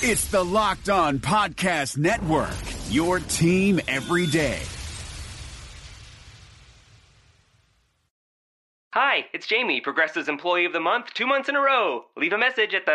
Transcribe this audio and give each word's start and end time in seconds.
It's 0.00 0.28
the 0.28 0.44
Locked 0.44 0.90
On 0.90 1.18
Podcast 1.18 1.98
Network, 1.98 2.54
your 2.88 3.18
team 3.18 3.80
every 3.88 4.28
day. 4.28 4.60
Hi, 8.94 9.26
it's 9.32 9.48
Jamie, 9.48 9.80
Progressive's 9.80 10.28
Employee 10.28 10.66
of 10.66 10.72
the 10.72 10.78
Month, 10.78 11.14
two 11.14 11.26
months 11.26 11.48
in 11.48 11.56
a 11.56 11.60
row. 11.60 12.04
Leave 12.16 12.32
a 12.32 12.38
message 12.38 12.74
at 12.74 12.86
the. 12.86 12.94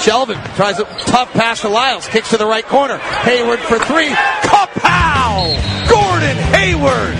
Shelvin 0.00 0.42
tries 0.56 0.78
a 0.78 0.84
tough 0.84 1.30
pass 1.32 1.60
to 1.60 1.68
Lyles. 1.68 2.08
Kicks 2.08 2.30
to 2.30 2.38
the 2.38 2.46
right 2.46 2.64
corner. 2.64 2.96
Hayward 2.96 3.60
for 3.60 3.78
three. 3.78 4.08
Kapow! 4.08 5.90
Gordon 5.90 6.36
Hayward! 6.54 7.16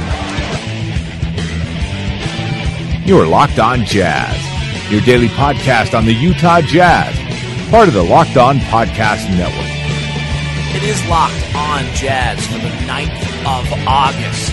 You 3.06 3.18
are 3.18 3.26
Locked 3.26 3.58
On 3.58 3.84
Jazz, 3.84 4.90
your 4.90 5.02
daily 5.02 5.28
podcast 5.28 5.96
on 5.96 6.06
the 6.06 6.14
Utah 6.14 6.62
Jazz, 6.62 7.14
part 7.70 7.88
of 7.88 7.92
the 7.92 8.02
Locked 8.02 8.38
On 8.38 8.56
Podcast 8.58 9.28
Network. 9.36 9.66
It 10.74 10.82
is 10.82 11.04
Locked 11.06 11.54
On 11.54 11.84
Jazz 11.94 12.46
for 12.46 12.54
the 12.54 12.70
9th 12.86 13.40
of 13.44 13.86
August. 13.86 14.52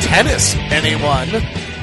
Tennis, 0.00 0.54
anyone? 0.70 1.28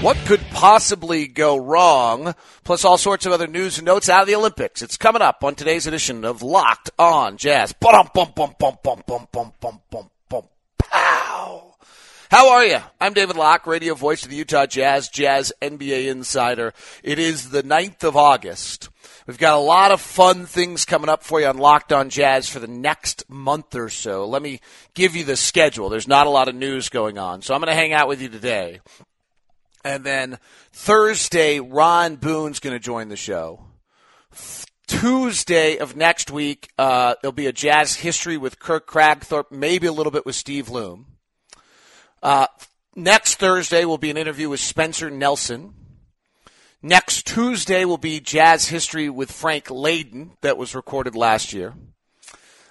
What 0.02 0.18
could 0.26 0.42
possibly 0.50 1.28
go 1.28 1.58
wrong? 1.58 2.34
Plus 2.64 2.84
all 2.84 2.98
sorts 2.98 3.28
of 3.28 3.34
other 3.34 3.46
news 3.46 3.78
and 3.78 3.86
notes 3.86 4.10
out 4.10 4.22
of 4.22 4.28
the 4.28 4.34
Olympics. 4.34 4.82
It's 4.82 4.98
coming 4.98 5.22
up 5.22 5.44
on 5.44 5.54
today's 5.54 5.86
edition 5.86 6.26
of 6.26 6.42
Locked 6.42 6.90
On 6.98 7.38
Jazz. 7.38 7.72
Pow. 10.80 11.76
How 12.32 12.50
are 12.50 12.66
you? 12.66 12.80
I'm 13.00 13.14
David 13.14 13.36
Locke, 13.36 13.68
radio 13.68 13.94
voice 13.94 14.24
of 14.24 14.32
the 14.32 14.38
Utah 14.38 14.66
Jazz, 14.66 15.08
Jazz 15.08 15.54
NBA 15.62 16.08
insider. 16.08 16.74
It 17.04 17.20
is 17.20 17.52
the 17.52 17.62
9th 17.62 18.04
of 18.04 18.18
August. 18.18 18.90
We've 19.28 19.38
got 19.38 19.54
a 19.54 19.62
lot 19.62 19.92
of 19.92 20.02
fun 20.02 20.48
things 20.48 20.84
coming 20.84 21.10
up 21.10 21.22
for 21.22 21.40
you 21.40 21.46
on 21.46 21.60
Locked 21.60 21.94
On 21.94 22.10
Jazz 22.10 22.50
for 22.50 22.58
the 22.58 22.68
next 22.68 23.30
month 23.30 23.76
or 23.76 23.90
so. 23.90 24.26
Let 24.26 24.42
me 24.42 24.62
give 24.96 25.16
you 25.16 25.26
the 25.26 25.38
schedule. 25.38 25.90
There's 25.90 26.08
not 26.08 26.26
a 26.26 26.32
lot 26.32 26.48
of 26.48 26.56
news 26.56 26.90
going 26.90 27.20
on, 27.20 27.44
so 27.44 27.54
I'm 27.54 27.62
going 27.62 27.70
to 27.70 27.76
hang 27.76 27.94
out 27.94 28.08
with 28.08 28.20
you 28.20 28.30
today. 28.30 28.80
And 29.84 30.04
then 30.04 30.38
Thursday, 30.72 31.60
Ron 31.60 32.18
Boone's 32.18 32.60
going 32.60 32.76
to 32.76 32.80
join 32.80 33.10
the 33.10 33.16
show. 33.16 33.66
Tuesday 34.88 35.78
of 35.78 35.96
next 35.96 36.30
week, 36.30 36.70
uh, 36.78 37.16
there'll 37.22 37.32
be 37.32 37.48
a 37.48 37.54
jazz 37.54 37.96
history 37.96 38.38
with 38.38 38.60
Kurt 38.60 38.86
Kragthorpe, 38.86 39.52
maybe 39.52 39.88
a 39.88 39.92
little 39.92 40.12
bit 40.12 40.26
with 40.26 40.36
Steve 40.36 40.68
Luhm. 40.68 41.06
Uh, 42.22 42.48
next 42.96 43.36
Thursday 43.36 43.86
will 43.86 43.98
be 43.98 44.12
an 44.12 44.18
interview 44.18 44.50
with 44.50 44.60
Spencer 44.60 45.10
Nelson. 45.10 45.74
Next 46.84 47.26
Tuesday 47.26 47.86
will 47.86 47.98
be 47.98 48.20
jazz 48.20 48.68
history 48.68 49.10
with 49.10 49.32
Frank 49.32 49.66
Layden 49.66 50.32
that 50.42 50.58
was 50.58 50.76
recorded 50.76 51.16
last 51.16 51.54
year. 51.54 51.74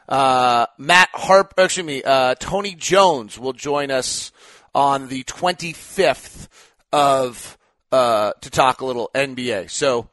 Uh, 0.09 0.67
Matt 0.77 1.09
Harp, 1.15 1.55
excuse 1.57 1.87
me, 1.87 2.03
uh, 2.03 2.35
Tony 2.39 2.75
Jones 2.75 3.39
will 3.39 3.53
join 3.53 3.91
us 3.91 4.33
on 4.75 5.09
the 5.09 5.25
25th 5.25 6.49
of 6.93 7.59
uh, 7.93 8.33
to 8.41 8.51
talk 8.51 8.81
a 8.81 8.87
little 8.87 9.11
NBA. 9.15 9.71
So, 9.71 10.09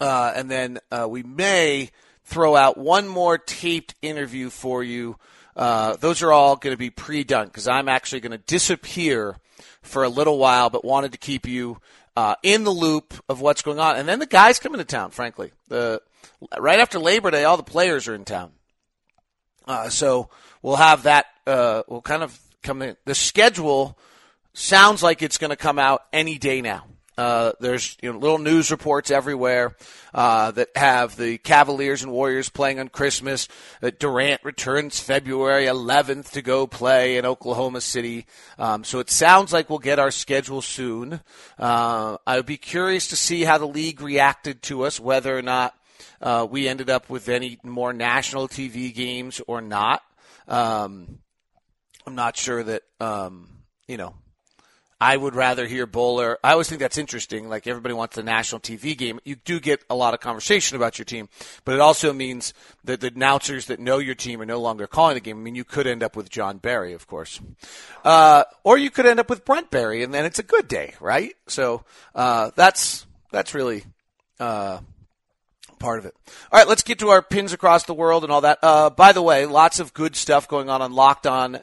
uh, 0.00 0.32
and 0.34 0.50
then 0.50 0.78
uh, 0.90 1.06
we 1.08 1.22
may 1.22 1.90
throw 2.24 2.56
out 2.56 2.78
one 2.78 3.08
more 3.08 3.38
taped 3.38 3.94
interview 4.02 4.50
for 4.50 4.82
you. 4.82 5.16
Uh, 5.56 5.96
those 5.96 6.22
are 6.22 6.32
all 6.32 6.56
going 6.56 6.72
to 6.74 6.78
be 6.78 6.90
pre-done 6.90 7.46
because 7.46 7.68
I'm 7.68 7.88
actually 7.88 8.20
going 8.20 8.32
to 8.32 8.38
disappear 8.38 9.36
for 9.82 10.04
a 10.04 10.08
little 10.08 10.38
while, 10.38 10.70
but 10.70 10.84
wanted 10.84 11.12
to 11.12 11.18
keep 11.18 11.46
you 11.46 11.80
uh, 12.16 12.36
in 12.42 12.64
the 12.64 12.70
loop 12.70 13.14
of 13.28 13.40
what's 13.40 13.62
going 13.62 13.78
on. 13.78 13.96
And 13.96 14.08
then 14.08 14.18
the 14.18 14.26
guys 14.26 14.58
come 14.58 14.74
into 14.74 14.84
town. 14.84 15.10
Frankly, 15.10 15.52
the 15.68 16.00
right 16.58 16.80
after 16.80 16.98
Labor 16.98 17.30
Day, 17.30 17.44
all 17.44 17.56
the 17.56 17.62
players 17.62 18.08
are 18.08 18.14
in 18.14 18.24
town. 18.24 18.52
Uh, 19.66 19.88
so 19.88 20.30
we'll 20.62 20.76
have 20.76 21.04
that. 21.04 21.26
we'll 21.46 22.02
kind 22.02 22.22
of 22.22 22.38
come 22.62 22.82
in. 22.82 22.96
The 23.04 23.14
schedule 23.14 23.98
sounds 24.52 25.02
like 25.02 25.22
it's 25.22 25.38
going 25.38 25.50
to 25.50 25.56
come 25.56 25.78
out 25.78 26.02
any 26.12 26.38
day 26.38 26.60
now. 26.60 26.84
Uh, 27.20 27.52
there's 27.60 27.98
you 28.00 28.10
know, 28.10 28.18
little 28.18 28.38
news 28.38 28.70
reports 28.70 29.10
everywhere 29.10 29.76
uh, 30.14 30.50
that 30.52 30.68
have 30.74 31.16
the 31.16 31.36
Cavaliers 31.36 32.02
and 32.02 32.10
Warriors 32.10 32.48
playing 32.48 32.80
on 32.80 32.88
Christmas. 32.88 33.46
That 33.82 34.00
Durant 34.00 34.42
returns 34.42 34.98
February 35.00 35.66
11th 35.66 36.30
to 36.30 36.40
go 36.40 36.66
play 36.66 37.18
in 37.18 37.26
Oklahoma 37.26 37.82
City. 37.82 38.24
Um, 38.58 38.84
so 38.84 39.00
it 39.00 39.10
sounds 39.10 39.52
like 39.52 39.68
we'll 39.68 39.80
get 39.80 39.98
our 39.98 40.10
schedule 40.10 40.62
soon. 40.62 41.20
Uh, 41.58 42.16
I 42.26 42.36
would 42.36 42.46
be 42.46 42.56
curious 42.56 43.08
to 43.08 43.16
see 43.16 43.42
how 43.42 43.58
the 43.58 43.68
league 43.68 44.00
reacted 44.00 44.62
to 44.62 44.84
us, 44.86 44.98
whether 44.98 45.36
or 45.36 45.42
not 45.42 45.74
uh, 46.22 46.46
we 46.50 46.68
ended 46.68 46.88
up 46.88 47.10
with 47.10 47.28
any 47.28 47.58
more 47.62 47.92
national 47.92 48.48
TV 48.48 48.94
games 48.94 49.42
or 49.46 49.60
not. 49.60 50.00
Um, 50.48 51.18
I'm 52.06 52.14
not 52.14 52.38
sure 52.38 52.62
that 52.62 52.82
um, 52.98 53.48
you 53.86 53.98
know 53.98 54.14
I 55.00 55.16
would 55.16 55.34
rather 55.34 55.66
hear 55.66 55.86
Bowler. 55.86 56.38
I 56.44 56.52
always 56.52 56.68
think 56.68 56.80
that's 56.80 56.98
interesting. 56.98 57.48
Like 57.48 57.66
everybody 57.66 57.94
wants 57.94 58.16
the 58.16 58.22
national 58.22 58.60
TV 58.60 58.96
game. 58.96 59.18
You 59.24 59.36
do 59.36 59.58
get 59.58 59.82
a 59.88 59.94
lot 59.94 60.12
of 60.12 60.20
conversation 60.20 60.76
about 60.76 60.98
your 60.98 61.06
team, 61.06 61.28
but 61.64 61.74
it 61.74 61.80
also 61.80 62.12
means 62.12 62.52
that 62.84 63.00
the 63.00 63.08
announcers 63.08 63.66
that 63.66 63.80
know 63.80 63.98
your 63.98 64.14
team 64.14 64.42
are 64.42 64.46
no 64.46 64.60
longer 64.60 64.86
calling 64.86 65.14
the 65.14 65.20
game. 65.20 65.38
I 65.38 65.40
mean, 65.40 65.54
you 65.54 65.64
could 65.64 65.86
end 65.86 66.02
up 66.02 66.16
with 66.16 66.28
Jon 66.28 66.58
Barry, 66.58 66.92
of 66.92 67.06
course, 67.06 67.40
uh, 68.04 68.44
or 68.62 68.76
you 68.76 68.90
could 68.90 69.06
end 69.06 69.20
up 69.20 69.30
with 69.30 69.44
Brent 69.44 69.70
Barry, 69.70 70.02
and 70.02 70.12
then 70.12 70.26
it's 70.26 70.38
a 70.38 70.44
good 70.44 70.68
day, 70.68 70.94
right? 71.00 71.34
So 71.46 71.84
uh, 72.14 72.50
that's 72.54 73.06
that's 73.30 73.54
really. 73.54 73.84
Uh, 74.38 74.80
part 75.78 75.98
of 75.98 76.04
it. 76.04 76.14
All 76.52 76.58
right, 76.60 76.68
let's 76.68 76.82
get 76.82 76.98
to 76.98 77.08
our 77.08 77.22
pins 77.22 77.52
across 77.52 77.84
the 77.84 77.94
world 77.94 78.22
and 78.22 78.30
all 78.30 78.42
that. 78.42 78.58
Uh, 78.62 78.90
by 78.90 79.12
the 79.12 79.22
way, 79.22 79.46
lots 79.46 79.80
of 79.80 79.94
good 79.94 80.14
stuff 80.14 80.46
going 80.46 80.68
on 80.68 80.82
on 80.82 80.92
Locked 80.92 81.26
On 81.26 81.58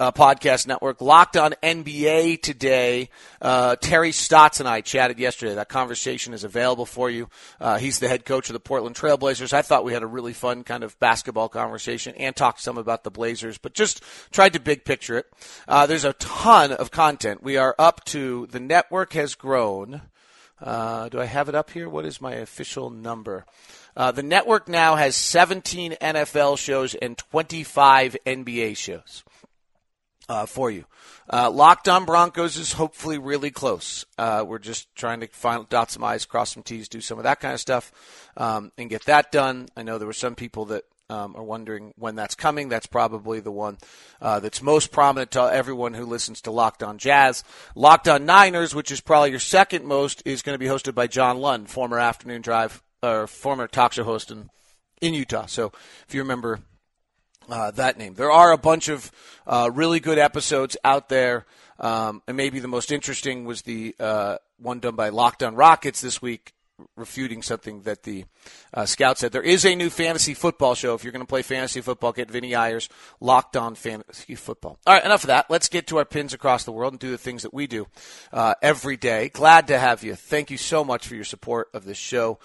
uh, 0.00 0.10
podcast 0.10 0.66
network. 0.66 1.00
Locked 1.02 1.36
on 1.36 1.54
NBA 1.62 2.42
today. 2.42 3.10
Uh, 3.40 3.76
Terry 3.76 4.12
Stotts 4.12 4.58
and 4.58 4.68
I 4.68 4.80
chatted 4.80 5.18
yesterday. 5.18 5.54
That 5.54 5.68
conversation 5.68 6.32
is 6.32 6.42
available 6.42 6.86
for 6.86 7.10
you. 7.10 7.28
Uh, 7.60 7.78
he's 7.78 7.98
the 7.98 8.08
head 8.08 8.24
coach 8.24 8.48
of 8.48 8.54
the 8.54 8.60
Portland 8.60 8.96
Trailblazers. 8.96 9.52
I 9.52 9.60
thought 9.62 9.84
we 9.84 9.92
had 9.92 10.02
a 10.02 10.06
really 10.06 10.32
fun 10.32 10.64
kind 10.64 10.82
of 10.82 10.98
basketball 10.98 11.50
conversation 11.50 12.14
and 12.16 12.34
talked 12.34 12.62
some 12.62 12.78
about 12.78 13.04
the 13.04 13.10
Blazers, 13.10 13.58
but 13.58 13.74
just 13.74 14.02
tried 14.32 14.54
to 14.54 14.60
big 14.60 14.84
picture 14.84 15.18
it. 15.18 15.26
Uh, 15.68 15.86
there's 15.86 16.06
a 16.06 16.14
ton 16.14 16.72
of 16.72 16.90
content. 16.90 17.42
We 17.42 17.58
are 17.58 17.74
up 17.78 18.04
to 18.06 18.46
the 18.46 18.60
network 18.60 19.12
has 19.12 19.34
grown. 19.34 20.00
Uh, 20.62 21.10
do 21.10 21.20
I 21.20 21.26
have 21.26 21.48
it 21.50 21.54
up 21.54 21.70
here? 21.70 21.88
What 21.88 22.06
is 22.06 22.20
my 22.20 22.34
official 22.34 22.88
number? 22.88 23.44
Uh, 23.96 24.12
the 24.12 24.22
network 24.22 24.68
now 24.68 24.96
has 24.96 25.14
17 25.16 25.96
NFL 26.00 26.56
shows 26.58 26.94
and 26.94 27.18
25 27.18 28.16
NBA 28.24 28.76
shows 28.76 29.24
uh, 30.30 30.46
for 30.46 30.70
you. 30.70 30.84
Uh, 31.30 31.50
Locked 31.50 31.88
on 31.88 32.04
Broncos 32.04 32.56
is 32.56 32.72
hopefully 32.72 33.18
really 33.18 33.50
close. 33.50 34.06
Uh, 34.16 34.44
we're 34.46 34.60
just 34.60 34.94
trying 34.94 35.20
to 35.20 35.26
find 35.26 35.68
dot 35.68 35.90
some 35.90 36.04
I's, 36.04 36.24
cross 36.24 36.54
some 36.54 36.62
T's, 36.62 36.88
do 36.88 37.00
some 37.00 37.18
of 37.18 37.24
that 37.24 37.40
kind 37.40 37.52
of 37.52 37.60
stuff, 37.60 37.90
um, 38.36 38.70
and 38.78 38.88
get 38.88 39.04
that 39.06 39.32
done. 39.32 39.68
I 39.76 39.82
know 39.82 39.98
there 39.98 40.06
were 40.06 40.12
some 40.12 40.36
people 40.36 40.66
that 40.66 40.84
um, 41.08 41.34
are 41.34 41.42
wondering 41.42 41.92
when 41.96 42.14
that's 42.14 42.36
coming. 42.36 42.68
That's 42.68 42.86
probably 42.86 43.40
the 43.40 43.50
one 43.50 43.78
uh, 44.22 44.38
that's 44.38 44.62
most 44.62 44.92
prominent 44.92 45.32
to 45.32 45.42
everyone 45.42 45.94
who 45.94 46.06
listens 46.06 46.40
to 46.42 46.52
Locked 46.52 46.84
On 46.84 46.96
Jazz. 46.96 47.42
Locked 47.74 48.06
On 48.06 48.24
Niners, 48.24 48.72
which 48.72 48.92
is 48.92 49.00
probably 49.00 49.30
your 49.30 49.40
second 49.40 49.84
most, 49.84 50.22
is 50.24 50.42
going 50.42 50.54
to 50.54 50.60
be 50.60 50.66
hosted 50.66 50.94
by 50.94 51.08
John 51.08 51.38
Lund, 51.38 51.68
former 51.68 51.98
Afternoon 51.98 52.40
Drive 52.40 52.84
or 53.02 53.26
former 53.26 53.66
talk 53.66 53.94
show 53.94 54.04
host 54.04 54.30
in, 54.30 54.48
in 55.00 55.12
Utah. 55.12 55.46
So 55.46 55.72
if 56.06 56.14
you 56.14 56.20
remember 56.20 56.60
uh, 57.50 57.70
that 57.72 57.98
name. 57.98 58.14
There 58.14 58.30
are 58.30 58.52
a 58.52 58.58
bunch 58.58 58.88
of 58.88 59.10
uh, 59.46 59.70
really 59.72 60.00
good 60.00 60.18
episodes 60.18 60.76
out 60.84 61.08
there, 61.08 61.46
um, 61.78 62.22
and 62.26 62.36
maybe 62.36 62.60
the 62.60 62.68
most 62.68 62.92
interesting 62.92 63.44
was 63.44 63.62
the 63.62 63.94
uh, 63.98 64.36
one 64.58 64.80
done 64.80 64.96
by 64.96 65.08
Locked 65.08 65.42
On 65.42 65.54
Rockets 65.54 66.00
this 66.00 66.22
week, 66.22 66.52
refuting 66.96 67.42
something 67.42 67.82
that 67.82 68.04
the 68.04 68.24
uh, 68.72 68.86
scout 68.86 69.18
said. 69.18 69.32
There 69.32 69.42
is 69.42 69.64
a 69.64 69.74
new 69.74 69.90
fantasy 69.90 70.34
football 70.34 70.74
show. 70.74 70.94
If 70.94 71.04
you're 71.04 71.12
going 71.12 71.24
to 71.24 71.28
play 71.28 71.42
fantasy 71.42 71.80
football, 71.80 72.12
get 72.12 72.30
Vinny 72.30 72.54
Ayers, 72.54 72.88
Locked 73.20 73.56
On 73.56 73.74
Fantasy 73.74 74.34
Football. 74.34 74.78
All 74.86 74.94
right, 74.94 75.04
enough 75.04 75.24
of 75.24 75.28
that. 75.28 75.50
Let's 75.50 75.68
get 75.68 75.86
to 75.88 75.98
our 75.98 76.04
pins 76.04 76.34
across 76.34 76.64
the 76.64 76.72
world 76.72 76.92
and 76.92 77.00
do 77.00 77.10
the 77.10 77.18
things 77.18 77.42
that 77.42 77.54
we 77.54 77.66
do 77.66 77.86
uh, 78.32 78.54
every 78.62 78.96
day. 78.96 79.28
Glad 79.28 79.66
to 79.68 79.78
have 79.78 80.02
you. 80.02 80.14
Thank 80.14 80.50
you 80.50 80.56
so 80.56 80.84
much 80.84 81.06
for 81.06 81.14
your 81.14 81.24
support 81.24 81.68
of 81.74 81.84
this 81.84 81.98
show. 81.98 82.38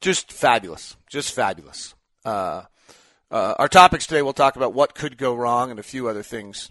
Just 0.00 0.32
fabulous. 0.32 0.96
Just 1.08 1.34
fabulous. 1.34 1.94
Uh, 2.24 2.62
uh, 3.34 3.56
our 3.58 3.66
topics 3.66 4.06
today, 4.06 4.22
we'll 4.22 4.32
talk 4.32 4.54
about 4.54 4.74
what 4.74 4.94
could 4.94 5.18
go 5.18 5.34
wrong 5.34 5.72
and 5.72 5.80
a 5.80 5.82
few 5.82 6.06
other 6.06 6.22
things 6.22 6.70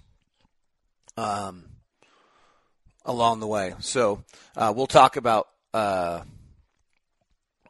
um, 1.17 1.65
along 3.03 3.41
the 3.41 3.47
way. 3.47 3.73
So 3.79 4.23
uh, 4.55 4.71
we'll 4.73 4.87
talk 4.87 5.17
about 5.17 5.49
uh, 5.73 6.21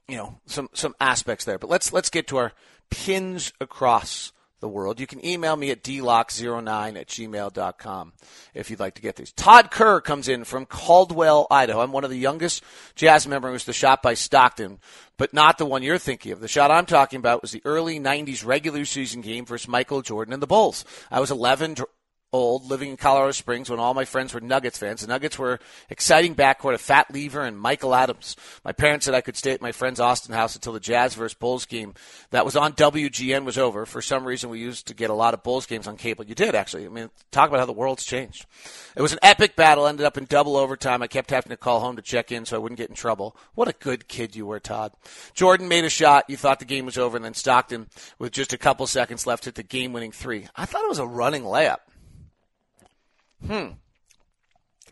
you 0.08 0.16
know 0.16 0.40
some 0.46 0.70
some 0.74 0.94
aspects 1.02 1.44
there. 1.44 1.58
But 1.58 1.72
let's 1.72 1.92
let's 1.92 2.12
get 2.12 2.28
to 2.28 2.38
our 2.38 2.54
pins 2.92 3.52
across 3.60 4.32
the 4.64 4.70
world. 4.70 4.98
You 5.00 5.06
can 5.06 5.24
email 5.24 5.58
me 5.58 5.72
at 5.72 5.84
dlock09 5.84 6.98
at 6.98 7.08
gmail.com 7.08 8.14
if 8.54 8.70
you'd 8.70 8.80
like 8.80 8.96
to 8.96 9.02
get 9.02 9.18
these. 9.18 9.34
Todd 9.34 9.70
Kerr 9.70 10.00
comes 10.00 10.30
in 10.30 10.46
from 10.46 10.66
Caldwell, 10.66 11.48
Idaho. 11.52 11.82
I'm 11.82 11.92
one 11.92 12.06
of 12.06 12.10
the 12.10 12.18
youngest 12.18 12.64
Jazz 12.96 13.28
members. 13.28 13.66
The 13.66 13.74
shot 13.74 14.02
by 14.02 14.14
Stockton, 14.14 14.80
but 15.18 15.34
not 15.34 15.58
the 15.58 15.66
one 15.66 15.84
you're 15.84 15.98
thinking 15.98 16.32
of. 16.32 16.40
The 16.40 16.48
shot 16.48 16.72
I'm 16.72 16.86
talking 16.86 17.20
about 17.20 17.42
was 17.42 17.52
the 17.52 17.62
early 17.66 18.00
90s 18.00 18.46
regular 18.46 18.86
season 18.86 19.20
game 19.20 19.46
versus 19.46 19.68
Michael 19.68 20.02
Jordan 20.02 20.34
and 20.34 20.42
the 20.42 20.48
Bulls. 20.48 20.86
I 21.12 21.20
was 21.20 21.30
11, 21.30 21.76
old, 22.34 22.66
living 22.70 22.90
in 22.90 22.98
Colorado 22.98 23.32
Springs 23.32 23.70
when 23.70 23.80
all 23.80 23.94
my 23.94 24.06
friends 24.06 24.34
were 24.34 24.42
Nuggets 24.42 24.78
fans. 24.78 25.02
The 25.02 25.08
Nuggets 25.08 25.38
were 25.40 25.60
exciting 25.90 26.36
backcourt 26.36 26.74
of 26.74 26.82
Fat 26.82 27.14
Lever 27.14 27.42
and 27.42 27.58
Michael 27.58 27.94
Adams. 27.96 28.36
My 28.66 28.72
parents 28.72 29.06
said 29.06 29.14
I 29.14 29.22
could 29.22 29.38
stay 29.38 29.52
at 29.52 29.62
my 29.62 29.72
friend's 29.72 30.00
Austin 30.00 30.34
house 30.34 30.56
until 30.56 30.74
the 30.74 30.80
Jazz 30.80 31.14
versus 31.14 31.36
Bulls 31.36 31.66
game 31.66 31.94
that 32.32 32.44
was 32.44 32.56
on 32.56 32.74
WGN 32.74 33.46
was 33.46 33.58
over. 33.58 33.86
For 33.86 34.02
some 34.02 34.26
reason, 34.26 34.50
we 34.50 34.60
used 34.60 34.88
to 34.88 34.94
get 34.94 35.12
a 35.12 35.14
lot 35.14 35.34
of 35.34 35.44
Bulls 35.44 35.68
games 35.68 35.88
on 35.88 35.96
cable. 35.96 36.26
You 36.26 36.36
did, 36.36 36.56
actually. 36.56 36.86
I 36.86 36.90
mean, 36.90 37.12
talk 37.32 37.50
about 37.50 37.60
how 37.60 37.66
the 37.68 37.72
world's 37.72 38.04
changed. 38.04 38.48
It 38.96 39.02
was 39.02 39.14
an 39.14 39.20
epic 39.22 39.56
battle, 39.56 39.86
ended 39.86 40.06
up 40.06 40.18
in 40.18 40.26
double 40.26 40.58
overtime. 40.58 41.04
I 41.04 41.08
kept 41.08 41.30
having 41.30 41.52
to 41.52 41.58
call 41.58 41.80
home 41.80 41.96
to 41.96 42.02
check 42.02 42.32
in 42.32 42.46
so 42.46 42.56
I 42.56 42.60
wouldn't 42.60 42.80
get 42.80 42.90
in 42.90 42.96
trouble. 42.96 43.38
What 43.54 43.68
a 43.68 43.74
good 43.74 44.08
kid 44.08 44.36
you 44.36 44.48
were, 44.48 44.60
Todd. 44.60 44.94
Jordan 45.34 45.68
made 45.68 45.86
a 45.86 45.90
shot. 45.90 46.26
You 46.28 46.38
thought 46.38 46.60
the 46.60 46.66
game 46.66 46.86
was 46.86 46.98
over, 46.98 47.16
and 47.16 47.26
then 47.26 47.34
Stockton, 47.36 47.88
with 48.18 48.32
just 48.32 48.54
a 48.54 48.58
couple 48.58 48.88
seconds 48.88 49.28
left, 49.28 49.46
hit 49.46 49.56
the 49.56 49.64
game 49.64 49.94
winning 49.94 50.12
three. 50.12 50.48
I 50.56 50.66
thought 50.66 50.84
it 50.84 50.90
was 50.90 51.00
a 51.00 51.06
running 51.06 51.44
layup. 51.44 51.78
Hmm. 53.46 53.74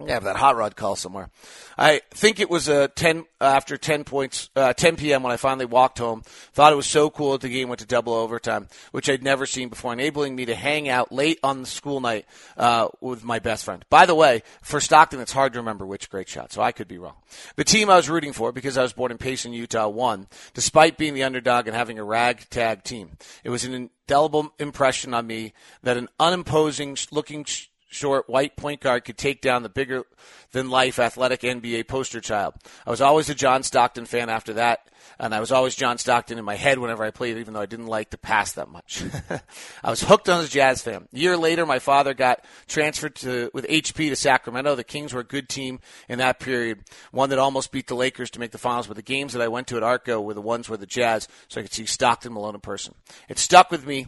I 0.08 0.12
have 0.14 0.24
that 0.24 0.36
hot 0.36 0.56
rod 0.56 0.76
call 0.76 0.96
somewhere. 0.96 1.30
I 1.78 2.02
think 2.12 2.40
it 2.40 2.50
was 2.50 2.68
a 2.68 2.88
ten 2.88 3.26
after 3.40 3.78
ten 3.78 4.04
points, 4.04 4.50
uh, 4.56 4.74
10 4.74 4.96
p.m. 4.96 5.24
when 5.24 5.32
I 5.32 5.38
finally 5.38 5.66
walked 5.66 6.00
home. 6.00 6.24
Thought 6.54 6.74
it 6.74 6.78
was 6.78 6.86
so 6.86 7.10
cool 7.10 7.34
that 7.34 7.42
the 7.42 7.50
game 7.50 7.70
went 7.70 7.80
to 7.80 7.86
double 7.86 8.14
overtime, 8.14 8.68
which 8.92 9.10
I'd 9.10 9.24
never 9.24 9.46
seen 9.46 9.70
before, 9.70 9.94
enabling 9.94 10.36
me 10.36 10.46
to 10.46 10.56
hang 10.56 10.90
out 10.90 11.12
late 11.12 11.40
on 11.44 11.62
the 11.62 11.68
school 11.68 12.00
night 12.00 12.26
uh, 12.58 12.90
with 13.00 13.24
my 13.24 13.40
best 13.40 13.66
friend. 13.66 13.84
By 13.90 14.06
the 14.06 14.16
way, 14.16 14.44
for 14.62 14.80
Stockton, 14.80 15.20
it's 15.20 15.34
hard 15.34 15.54
to 15.54 15.60
remember 15.60 15.86
which 15.86 16.10
great 16.10 16.30
shot, 16.30 16.52
so 16.52 16.62
I 16.62 16.72
could 16.72 16.88
be 16.88 16.98
wrong. 16.98 17.16
The 17.56 17.64
team 17.64 17.90
I 17.90 17.96
was 17.96 18.10
rooting 18.10 18.34
for, 18.34 18.52
because 18.52 18.78
I 18.78 18.84
was 18.84 18.94
born 18.94 19.12
in 19.12 19.18
Payson, 19.18 19.54
Utah, 19.54 19.88
won, 19.88 20.28
despite 20.54 20.98
being 20.98 21.14
the 21.14 21.24
underdog 21.24 21.68
and 21.68 21.76
having 21.76 22.00
a 22.00 22.04
ragtag 22.04 22.84
team. 22.84 23.18
It 23.44 23.50
was 23.50 23.66
an 23.66 23.74
indelible 23.74 24.54
impression 24.60 25.14
on 25.14 25.28
me 25.28 25.54
that 25.84 25.98
an 25.98 26.10
unimposing 26.20 26.98
looking 27.12 27.46
short 27.92 28.30
white 28.30 28.56
point 28.56 28.82
guard 28.82 29.06
could 29.06 29.18
take 29.18 29.42
down 29.42 29.64
the 29.64 29.70
bigger 29.70 30.04
than 30.52 30.70
life 30.70 30.98
athletic 30.98 31.42
NBA 31.42 31.88
poster 31.88 32.22
child. 32.22 32.56
I 32.86 32.90
was 32.90 33.02
always 33.02 33.30
a 33.30 33.36
John 33.36 33.64
Stockton 33.64 34.06
fan 34.06 34.30
after 34.30 34.54
that, 34.54 34.90
and 35.20 35.36
I 35.36 35.40
was 35.40 35.52
always 35.52 35.76
John 35.76 35.98
Stockton 35.98 36.38
in 36.38 36.46
my 36.46 36.56
head 36.56 36.80
whenever 36.80 37.04
I 37.04 37.12
played, 37.12 37.38
even 37.38 37.54
though 37.54 37.62
I 37.62 37.66
didn't 37.66 37.88
like 37.88 38.10
to 38.12 38.18
pass 38.18 38.54
that 38.54 38.70
much. 38.70 39.04
I 39.84 39.90
was 39.90 40.02
hooked 40.02 40.30
on 40.30 40.44
a 40.44 40.48
Jazz 40.48 40.82
fan. 40.82 41.08
A 41.14 41.18
year 41.18 41.38
later, 41.38 41.66
my 41.66 41.80
father 41.80 42.14
got 42.14 42.44
transferred 42.68 43.16
to 43.18 43.52
with 43.54 43.68
HP 43.68 44.10
to 44.10 44.16
Sacramento. 44.16 44.76
The 44.76 44.84
Kings 44.84 45.14
were 45.14 45.22
a 45.22 45.26
good 45.26 45.50
team 45.50 45.80
in 46.10 46.20
that 46.20 46.40
period, 46.40 46.80
one 47.12 47.30
that 47.30 47.40
almost 47.40 47.72
beat 47.72 47.88
the 47.88 47.96
Lakers 47.96 48.32
to 48.32 48.40
make 48.40 48.52
the 48.52 48.58
finals. 48.58 48.88
But 48.88 48.96
the 48.96 49.04
games 49.04 49.34
that 49.34 49.42
I 49.42 49.48
went 49.48 49.68
to 49.68 49.78
at 49.78 49.84
Arco 49.84 50.22
were 50.22 50.34
the 50.34 50.42
ones 50.42 50.70
where 50.70 50.78
the 50.78 50.86
Jazz, 50.86 51.28
so 51.50 51.60
I 51.60 51.64
could 51.64 51.74
see 51.74 51.86
Stockton 51.86 52.34
Malone 52.34 52.56
in 52.56 52.62
person. 52.62 52.96
It 53.30 53.38
stuck 53.38 53.70
with 53.70 53.86
me 53.86 54.08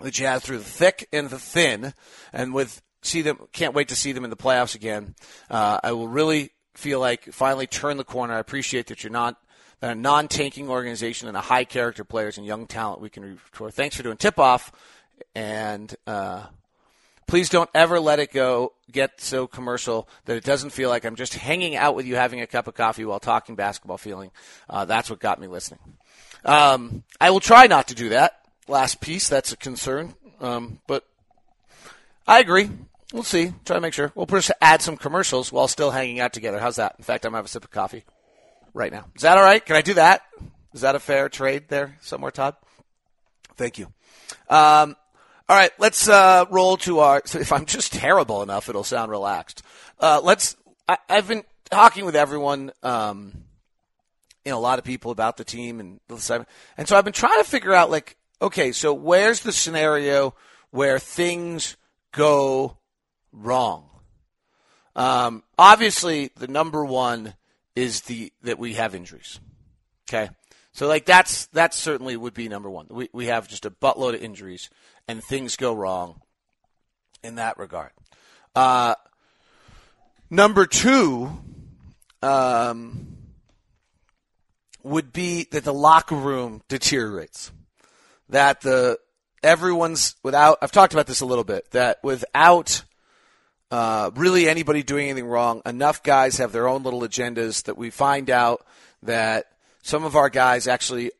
the 0.00 0.10
Jazz 0.10 0.42
through 0.42 0.58
the 0.58 0.64
thick 0.64 1.08
and 1.12 1.30
the 1.30 1.38
thin, 1.38 1.94
and 2.32 2.52
with 2.52 2.82
see 3.02 3.22
them. 3.22 3.38
Can't 3.52 3.74
wait 3.74 3.88
to 3.88 3.96
see 3.96 4.12
them 4.12 4.24
in 4.24 4.30
the 4.30 4.36
playoffs 4.36 4.74
again. 4.74 5.14
Uh, 5.50 5.78
I 5.82 5.92
will 5.92 6.08
really 6.08 6.50
feel 6.74 7.00
like 7.00 7.32
finally 7.32 7.66
turn 7.66 7.96
the 7.96 8.04
corner. 8.04 8.34
I 8.34 8.38
appreciate 8.38 8.86
that 8.86 9.04
you're 9.04 9.12
not 9.12 9.36
a 9.82 9.94
non-tanking 9.94 10.70
organization 10.70 11.28
and 11.28 11.36
a 11.36 11.40
high 11.40 11.64
character 11.64 12.04
players 12.04 12.38
and 12.38 12.46
young 12.46 12.66
talent 12.66 13.00
we 13.00 13.10
can 13.10 13.36
for. 13.50 13.70
Thanks 13.70 13.96
for 13.96 14.04
doing 14.04 14.16
tip 14.16 14.38
off, 14.38 14.72
and 15.34 15.94
uh, 16.06 16.46
please 17.26 17.48
don't 17.48 17.68
ever 17.74 17.98
let 17.98 18.20
it 18.20 18.32
go 18.32 18.72
get 18.90 19.20
so 19.20 19.46
commercial 19.46 20.08
that 20.26 20.36
it 20.36 20.44
doesn't 20.44 20.70
feel 20.70 20.88
like 20.88 21.04
I'm 21.04 21.16
just 21.16 21.34
hanging 21.34 21.74
out 21.74 21.96
with 21.96 22.06
you 22.06 22.14
having 22.14 22.40
a 22.40 22.46
cup 22.46 22.68
of 22.68 22.74
coffee 22.74 23.04
while 23.04 23.20
talking 23.20 23.56
basketball. 23.56 23.98
Feeling 23.98 24.30
uh, 24.70 24.84
that's 24.84 25.10
what 25.10 25.18
got 25.18 25.40
me 25.40 25.48
listening. 25.48 25.80
Um, 26.44 27.02
I 27.20 27.30
will 27.30 27.40
try 27.40 27.66
not 27.66 27.88
to 27.88 27.94
do 27.94 28.10
that. 28.10 28.38
Last 28.68 29.00
piece, 29.00 29.28
that's 29.28 29.52
a 29.52 29.56
concern, 29.56 30.14
um, 30.40 30.78
but 30.86 31.04
I 32.26 32.38
agree. 32.38 32.70
We'll 33.12 33.22
see. 33.22 33.52
Try 33.64 33.76
to 33.76 33.80
make 33.80 33.92
sure. 33.92 34.10
We'll 34.14 34.26
just 34.26 34.52
add 34.60 34.80
some 34.80 34.96
commercials 34.96 35.52
while 35.52 35.68
still 35.68 35.90
hanging 35.90 36.20
out 36.20 36.32
together. 36.32 36.58
How's 36.58 36.76
that? 36.76 36.94
In 36.98 37.04
fact, 37.04 37.26
I'm 37.26 37.32
to 37.32 37.36
have 37.36 37.44
a 37.44 37.48
sip 37.48 37.64
of 37.64 37.70
coffee 37.70 38.04
right 38.72 38.90
now. 38.90 39.04
Is 39.14 39.22
that 39.22 39.36
all 39.36 39.44
right? 39.44 39.64
Can 39.64 39.76
I 39.76 39.82
do 39.82 39.94
that? 39.94 40.22
Is 40.72 40.80
that 40.80 40.94
a 40.94 40.98
fair 40.98 41.28
trade 41.28 41.64
there 41.68 41.98
somewhere, 42.00 42.30
Todd? 42.30 42.56
Thank 43.56 43.78
you. 43.78 43.86
Um, 44.48 44.96
all 45.48 45.56
right, 45.56 45.72
let's 45.78 46.08
uh, 46.08 46.46
roll 46.50 46.78
to 46.78 47.00
our. 47.00 47.22
So 47.26 47.38
if 47.40 47.52
I'm 47.52 47.66
just 47.66 47.92
terrible 47.92 48.42
enough, 48.42 48.68
it'll 48.68 48.84
sound 48.84 49.10
relaxed. 49.10 49.62
Uh, 50.00 50.20
let's. 50.22 50.56
I, 50.88 50.96
have 51.08 51.28
been 51.28 51.44
talking 51.70 52.04
with 52.04 52.16
everyone, 52.16 52.72
um, 52.82 53.32
you 54.44 54.50
know, 54.50 54.58
a 54.58 54.60
lot 54.60 54.78
of 54.78 54.84
people 54.84 55.10
about 55.10 55.36
the 55.36 55.44
team, 55.44 55.80
and 55.80 56.00
and 56.08 56.20
so 56.20 56.96
I've 56.96 57.04
been 57.04 57.12
trying 57.12 57.38
to 57.38 57.48
figure 57.48 57.74
out, 57.74 57.90
like, 57.90 58.16
okay, 58.40 58.72
so 58.72 58.94
where's 58.94 59.40
the 59.40 59.52
scenario 59.52 60.34
where 60.70 60.98
things 60.98 61.76
go 62.12 62.78
wrong? 63.32 63.88
Um, 64.94 65.42
obviously, 65.58 66.30
the 66.36 66.48
number 66.48 66.84
one 66.84 67.34
is 67.74 68.02
the 68.02 68.32
that 68.42 68.58
we 68.58 68.74
have 68.74 68.94
injuries. 68.94 69.40
Okay, 70.08 70.30
so 70.72 70.86
like 70.86 71.06
that's 71.06 71.46
that 71.46 71.74
certainly 71.74 72.16
would 72.16 72.34
be 72.34 72.48
number 72.48 72.70
one. 72.70 72.86
We 72.90 73.08
we 73.12 73.26
have 73.26 73.48
just 73.48 73.66
a 73.66 73.70
buttload 73.70 74.14
of 74.14 74.22
injuries, 74.22 74.68
and 75.08 75.22
things 75.22 75.56
go 75.56 75.74
wrong 75.74 76.20
in 77.22 77.36
that 77.36 77.58
regard. 77.58 77.92
Uh, 78.54 78.94
number 80.28 80.66
two 80.66 81.30
um, 82.22 83.16
would 84.82 85.12
be 85.12 85.44
that 85.52 85.64
the 85.64 85.74
locker 85.74 86.16
room 86.16 86.62
deteriorates. 86.68 87.50
That 88.28 88.60
the 88.60 88.98
everyone's 89.42 90.16
without. 90.22 90.58
I've 90.62 90.72
talked 90.72 90.92
about 90.92 91.06
this 91.06 91.20
a 91.20 91.26
little 91.26 91.44
bit. 91.44 91.70
That 91.70 92.02
without 92.02 92.84
uh, 93.72 94.10
really 94.14 94.46
anybody 94.48 94.82
doing 94.82 95.08
anything 95.08 95.26
wrong. 95.26 95.62
Enough 95.64 96.02
guys 96.02 96.36
have 96.36 96.52
their 96.52 96.68
own 96.68 96.82
little 96.82 97.00
agendas 97.00 97.64
that 97.64 97.78
we 97.78 97.88
find 97.88 98.28
out 98.28 98.66
that 99.02 99.46
some 99.82 100.04
of 100.04 100.14
our 100.14 100.28
guys 100.28 100.68
actually, 100.68 101.10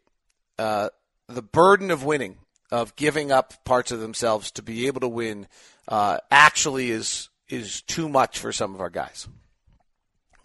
uh, 0.58 0.90
the 1.28 1.40
burden 1.40 1.90
of 1.90 2.04
winning, 2.04 2.36
of 2.70 2.94
giving 2.94 3.32
up 3.32 3.64
parts 3.64 3.90
of 3.90 4.00
themselves 4.00 4.50
to 4.50 4.62
be 4.62 4.86
able 4.86 5.00
to 5.00 5.08
win, 5.08 5.48
uh, 5.88 6.18
actually 6.30 6.90
is 6.90 7.30
is 7.48 7.80
too 7.80 8.06
much 8.08 8.38
for 8.38 8.52
some 8.52 8.74
of 8.74 8.82
our 8.82 8.90
guys. 8.90 9.26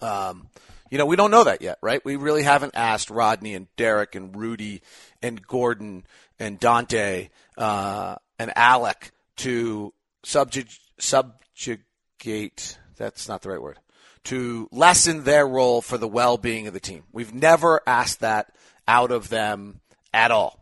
Um, 0.02 0.48
you 0.90 0.98
know, 0.98 1.06
we 1.06 1.18
don't 1.18 1.32
know 1.32 1.44
that 1.44 1.62
yet, 1.62 1.78
right? 1.82 2.04
We 2.06 2.16
really 2.16 2.44
haven't 2.44 2.76
asked 2.76 3.10
Rodney 3.10 3.54
and 3.54 3.68
Derek 3.76 4.16
and 4.16 4.34
Rudy 4.34 4.82
and 5.22 5.46
Gordon 5.46 6.06
and 6.40 6.58
Dante 6.58 7.30
uh, 7.58 8.16
and 8.40 8.54
Alec 8.56 9.12
to 9.38 9.94
subject 10.24 10.80
subject 11.00 11.84
gate, 12.20 12.78
that's 12.98 13.28
not 13.28 13.42
the 13.42 13.50
right 13.50 13.62
word, 13.62 13.80
to 14.26 14.68
lessen 14.72 15.24
their 15.24 15.48
role 15.48 15.82
for 15.82 15.98
the 15.98 16.08
well 16.08 16.38
being 16.38 16.68
of 16.68 16.74
the 16.74 16.80
team. 16.80 17.04
We've 17.12 17.34
never 17.34 17.82
asked 17.88 18.20
that 18.22 18.54
out 18.88 19.12
of 19.12 19.30
them 19.30 19.82
at 20.14 20.32
all. 20.32 20.60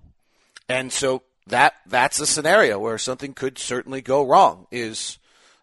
And 0.68 0.92
so 0.92 1.24
that 1.48 1.76
that's 1.86 2.20
a 2.20 2.26
scenario 2.26 2.80
where 2.80 2.98
something 2.98 3.34
could 3.34 3.58
certainly 3.58 4.02
go 4.02 4.26
wrong 4.26 4.68
is 4.72 5.20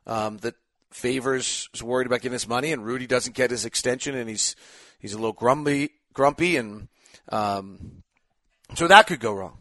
um, 0.07 0.39
that 0.39 0.55
Favors 0.91 1.69
is 1.73 1.83
worried 1.83 2.07
about 2.07 2.21
getting 2.21 2.33
his 2.33 2.47
money 2.47 2.73
and 2.73 2.85
Rudy 2.85 3.07
doesn't 3.07 3.35
get 3.35 3.51
his 3.51 3.65
extension 3.65 4.15
and 4.15 4.29
he's 4.29 4.55
he's 4.99 5.15
a 5.15 5.17
little 5.17 5.33
grumpy 5.33 5.91
grumpy 6.13 6.57
and 6.57 6.89
um, 7.31 8.03
so 8.75 8.87
that 8.87 9.07
could 9.07 9.21
go 9.21 9.33
wrong. 9.33 9.59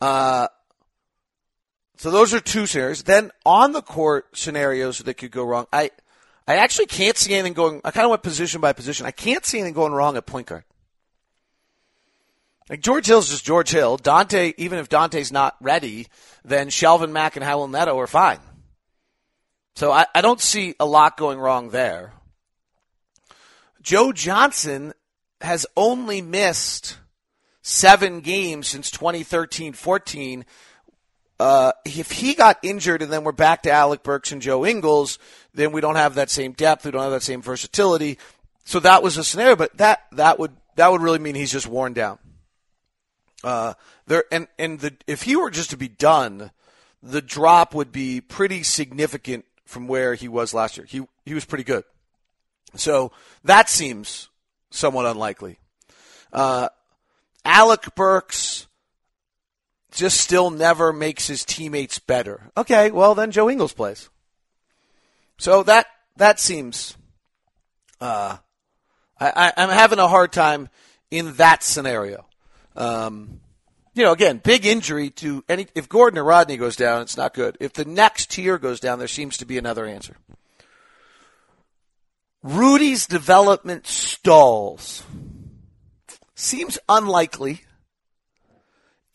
Uh, 0.00 0.48
so 1.96 2.10
those 2.10 2.34
are 2.34 2.40
two 2.40 2.66
scenarios. 2.66 3.02
Then 3.02 3.30
on 3.44 3.72
the 3.72 3.82
court 3.82 4.36
scenarios 4.36 4.98
that 4.98 5.14
could 5.14 5.30
go 5.30 5.44
wrong. 5.44 5.66
I 5.72 5.90
I 6.48 6.56
actually 6.56 6.86
can't 6.86 7.16
see 7.16 7.34
anything 7.34 7.54
going. 7.54 7.80
I 7.84 7.90
kind 7.90 8.04
of 8.04 8.10
went 8.10 8.22
position 8.22 8.60
by 8.60 8.72
position. 8.72 9.06
I 9.06 9.10
can't 9.10 9.44
see 9.44 9.58
anything 9.58 9.74
going 9.74 9.92
wrong 9.92 10.16
at 10.16 10.26
point 10.26 10.46
guard. 10.46 10.64
Like 12.68 12.80
George 12.80 13.06
Hill's 13.06 13.30
just 13.30 13.44
George 13.44 13.70
Hill. 13.70 13.96
Dante, 13.96 14.52
even 14.56 14.78
if 14.78 14.88
Dante's 14.88 15.32
not 15.32 15.56
ready, 15.60 16.06
then 16.44 16.68
Shelvin 16.68 17.12
Mack 17.12 17.36
and 17.36 17.44
Raul 17.44 17.70
Neto 17.70 17.98
are 17.98 18.06
fine. 18.06 18.40
So 19.76 19.92
I, 19.92 20.06
I 20.14 20.20
don't 20.20 20.40
see 20.40 20.74
a 20.80 20.86
lot 20.86 21.16
going 21.16 21.38
wrong 21.38 21.70
there. 21.70 22.12
Joe 23.82 24.12
Johnson 24.12 24.94
has 25.40 25.66
only 25.76 26.22
missed 26.22 26.96
seven 27.62 28.20
games 28.20 28.68
since 28.68 28.90
2013 28.90 29.72
14 29.72 30.44
uh, 31.38 31.72
if 31.84 32.10
he 32.12 32.34
got 32.34 32.58
injured 32.62 33.02
and 33.02 33.12
then 33.12 33.24
we're 33.24 33.32
back 33.32 33.62
to 33.62 33.70
Alec 33.70 34.02
Burks 34.02 34.32
and 34.32 34.40
Joe 34.40 34.64
Ingles, 34.64 35.18
then 35.54 35.72
we 35.72 35.80
don't 35.80 35.96
have 35.96 36.14
that 36.14 36.30
same 36.30 36.52
depth. 36.52 36.84
We 36.84 36.90
don't 36.90 37.02
have 37.02 37.10
that 37.12 37.22
same 37.22 37.42
versatility. 37.42 38.18
So 38.64 38.80
that 38.80 39.02
was 39.02 39.16
a 39.16 39.24
scenario, 39.24 39.56
but 39.56 39.76
that, 39.76 40.06
that 40.12 40.38
would, 40.38 40.52
that 40.76 40.90
would 40.90 41.02
really 41.02 41.18
mean 41.18 41.34
he's 41.34 41.52
just 41.52 41.66
worn 41.66 41.92
down. 41.92 42.18
Uh, 43.44 43.74
there, 44.06 44.24
and, 44.32 44.48
and 44.58 44.80
the, 44.80 44.94
if 45.06 45.22
he 45.22 45.36
were 45.36 45.50
just 45.50 45.70
to 45.70 45.76
be 45.76 45.88
done, 45.88 46.50
the 47.02 47.22
drop 47.22 47.74
would 47.74 47.92
be 47.92 48.20
pretty 48.20 48.62
significant 48.62 49.44
from 49.66 49.88
where 49.88 50.14
he 50.14 50.28
was 50.28 50.54
last 50.54 50.76
year. 50.76 50.86
He, 50.86 51.02
he 51.24 51.34
was 51.34 51.44
pretty 51.44 51.64
good. 51.64 51.84
So 52.76 53.12
that 53.44 53.68
seems 53.68 54.28
somewhat 54.70 55.06
unlikely. 55.06 55.58
Uh, 56.32 56.70
Alec 57.44 57.94
Burks 57.94 58.55
just 59.96 60.20
still 60.20 60.50
never 60.50 60.92
makes 60.92 61.26
his 61.26 61.44
teammates 61.44 61.98
better. 61.98 62.52
Okay, 62.56 62.90
well 62.90 63.14
then 63.14 63.32
Joe 63.32 63.50
Ingles 63.50 63.72
plays. 63.72 64.08
So 65.38 65.62
that 65.64 65.86
that 66.16 66.38
seems. 66.38 66.96
Uh, 68.00 68.36
I, 69.18 69.52
I, 69.56 69.62
am 69.62 69.70
having 69.70 69.98
a 69.98 70.06
hard 70.06 70.32
time 70.32 70.68
in 71.10 71.32
that 71.34 71.62
scenario. 71.62 72.26
Um, 72.76 73.40
you 73.94 74.02
know, 74.02 74.12
again, 74.12 74.38
big 74.44 74.66
injury 74.66 75.08
to 75.10 75.42
any. 75.48 75.66
If 75.74 75.88
Gordon 75.88 76.18
or 76.18 76.24
Rodney 76.24 76.58
goes 76.58 76.76
down, 76.76 77.02
it's 77.02 77.16
not 77.16 77.32
good. 77.32 77.56
If 77.58 77.72
the 77.72 77.86
next 77.86 78.30
tier 78.30 78.58
goes 78.58 78.80
down, 78.80 78.98
there 78.98 79.08
seems 79.08 79.38
to 79.38 79.46
be 79.46 79.56
another 79.56 79.86
answer. 79.86 80.16
Rudy's 82.42 83.06
development 83.06 83.86
stalls. 83.86 85.02
Seems 86.34 86.78
unlikely. 86.88 87.62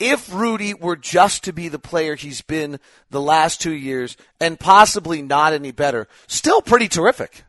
If 0.01 0.34
Rudy 0.34 0.74
were 0.74 0.96
just 0.96 1.43
to 1.43 1.53
be 1.53 1.67
the 1.67 1.77
player 1.77 2.15
he's 2.15 2.41
been 2.41 2.79
the 3.12 3.22
last 3.22 3.62
two 3.62 3.74
years 3.74 4.17
and 4.39 4.60
possibly 4.60 5.22
not 5.22 5.53
any 5.53 5.72
better, 5.72 6.08
still 6.25 6.60
pretty 6.60 6.88
terrific. 6.88 7.43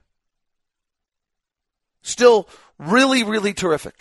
Still 2.03 2.47
really, 2.79 3.23
really 3.23 3.55
terrific. 3.55 3.95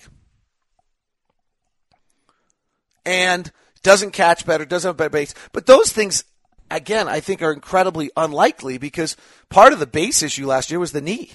And 3.06 3.50
doesn't 3.84 4.12
catch 4.12 4.46
better, 4.46 4.66
doesn't 4.66 4.90
have 4.90 4.98
better 4.98 5.10
base. 5.10 5.34
But 5.54 5.66
those 5.66 5.94
things, 5.94 6.26
again, 6.70 7.08
I 7.08 7.22
think 7.22 7.42
are 7.42 7.54
incredibly 7.54 8.12
unlikely 8.18 8.78
because 8.78 9.16
part 9.48 9.72
of 9.72 9.80
the 9.80 9.88
base 9.88 10.22
issue 10.22 10.46
last 10.46 10.70
year 10.70 10.80
was 10.80 10.92
the 10.92 11.00
knee. 11.00 11.32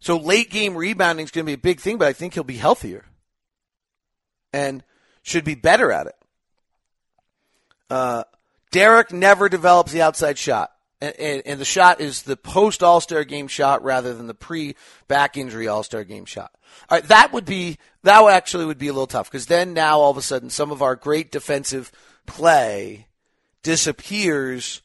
So 0.00 0.16
late 0.16 0.50
game 0.50 0.76
rebounding 0.76 1.22
is 1.22 1.30
going 1.30 1.44
to 1.44 1.50
be 1.50 1.54
a 1.54 1.58
big 1.58 1.78
thing, 1.78 1.98
but 1.98 2.08
I 2.08 2.12
think 2.12 2.34
he'll 2.34 2.42
be 2.42 2.56
healthier 2.56 3.04
and 4.52 4.82
should 5.22 5.44
be 5.44 5.54
better 5.54 5.92
at 5.92 6.06
it. 6.06 6.16
Uh, 7.88 8.24
Derek 8.70 9.12
never 9.12 9.48
develops 9.48 9.92
the 9.92 10.02
outside 10.02 10.38
shot. 10.38 10.70
And, 11.00 11.14
and, 11.18 11.42
and 11.46 11.60
the 11.60 11.64
shot 11.64 12.00
is 12.00 12.22
the 12.22 12.36
post 12.36 12.82
All 12.82 13.00
Star 13.00 13.24
game 13.24 13.48
shot 13.48 13.82
rather 13.82 14.14
than 14.14 14.26
the 14.26 14.34
pre 14.34 14.76
back 15.08 15.36
injury 15.36 15.66
All 15.66 15.82
Star 15.82 16.04
game 16.04 16.24
shot. 16.24 16.52
All 16.88 16.98
right, 16.98 17.08
that 17.08 17.32
would 17.32 17.44
be 17.44 17.78
that 18.02 18.22
actually 18.30 18.66
would 18.66 18.78
be 18.78 18.88
a 18.88 18.92
little 18.92 19.06
tough 19.06 19.30
because 19.30 19.46
then 19.46 19.72
now 19.72 19.98
all 19.98 20.10
of 20.10 20.16
a 20.16 20.22
sudden 20.22 20.50
some 20.50 20.70
of 20.70 20.82
our 20.82 20.96
great 20.96 21.32
defensive 21.32 21.90
play 22.26 23.08
disappears 23.62 24.82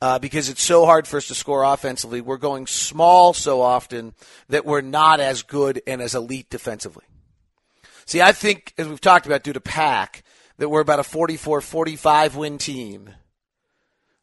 uh, 0.00 0.18
because 0.18 0.48
it's 0.48 0.62
so 0.62 0.84
hard 0.84 1.08
for 1.08 1.16
us 1.16 1.28
to 1.28 1.34
score 1.34 1.62
offensively. 1.64 2.20
We're 2.20 2.36
going 2.36 2.66
small 2.66 3.32
so 3.32 3.62
often 3.62 4.14
that 4.48 4.66
we're 4.66 4.82
not 4.82 5.18
as 5.18 5.42
good 5.42 5.80
and 5.86 6.02
as 6.02 6.14
elite 6.14 6.50
defensively. 6.50 7.04
See, 8.06 8.20
I 8.20 8.32
think, 8.32 8.74
as 8.78 8.88
we've 8.88 9.00
talked 9.00 9.26
about 9.26 9.42
due 9.42 9.52
to 9.52 9.60
Pack, 9.60 10.22
that 10.58 10.68
we're 10.68 10.80
about 10.80 11.00
a 11.00 11.04
44 11.04 11.60
45 11.60 12.36
win 12.36 12.58
team. 12.58 13.10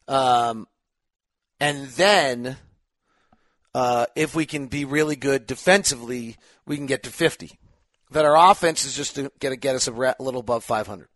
Um, 0.08 0.66
and 1.60 1.88
then, 1.88 2.56
uh, 3.74 4.06
if 4.16 4.34
we 4.34 4.46
can 4.46 4.66
be 4.66 4.84
really 4.84 5.16
good 5.16 5.46
defensively, 5.46 6.36
we 6.66 6.76
can 6.76 6.86
get 6.86 7.02
to 7.04 7.10
50. 7.10 7.58
That 8.10 8.24
our 8.24 8.50
offense 8.50 8.84
is 8.84 8.94
just 8.94 9.16
to 9.16 9.30
get 9.38 9.74
us 9.74 9.88
a 9.88 9.92
little 10.18 10.40
above 10.40 10.64
500. 10.64 11.08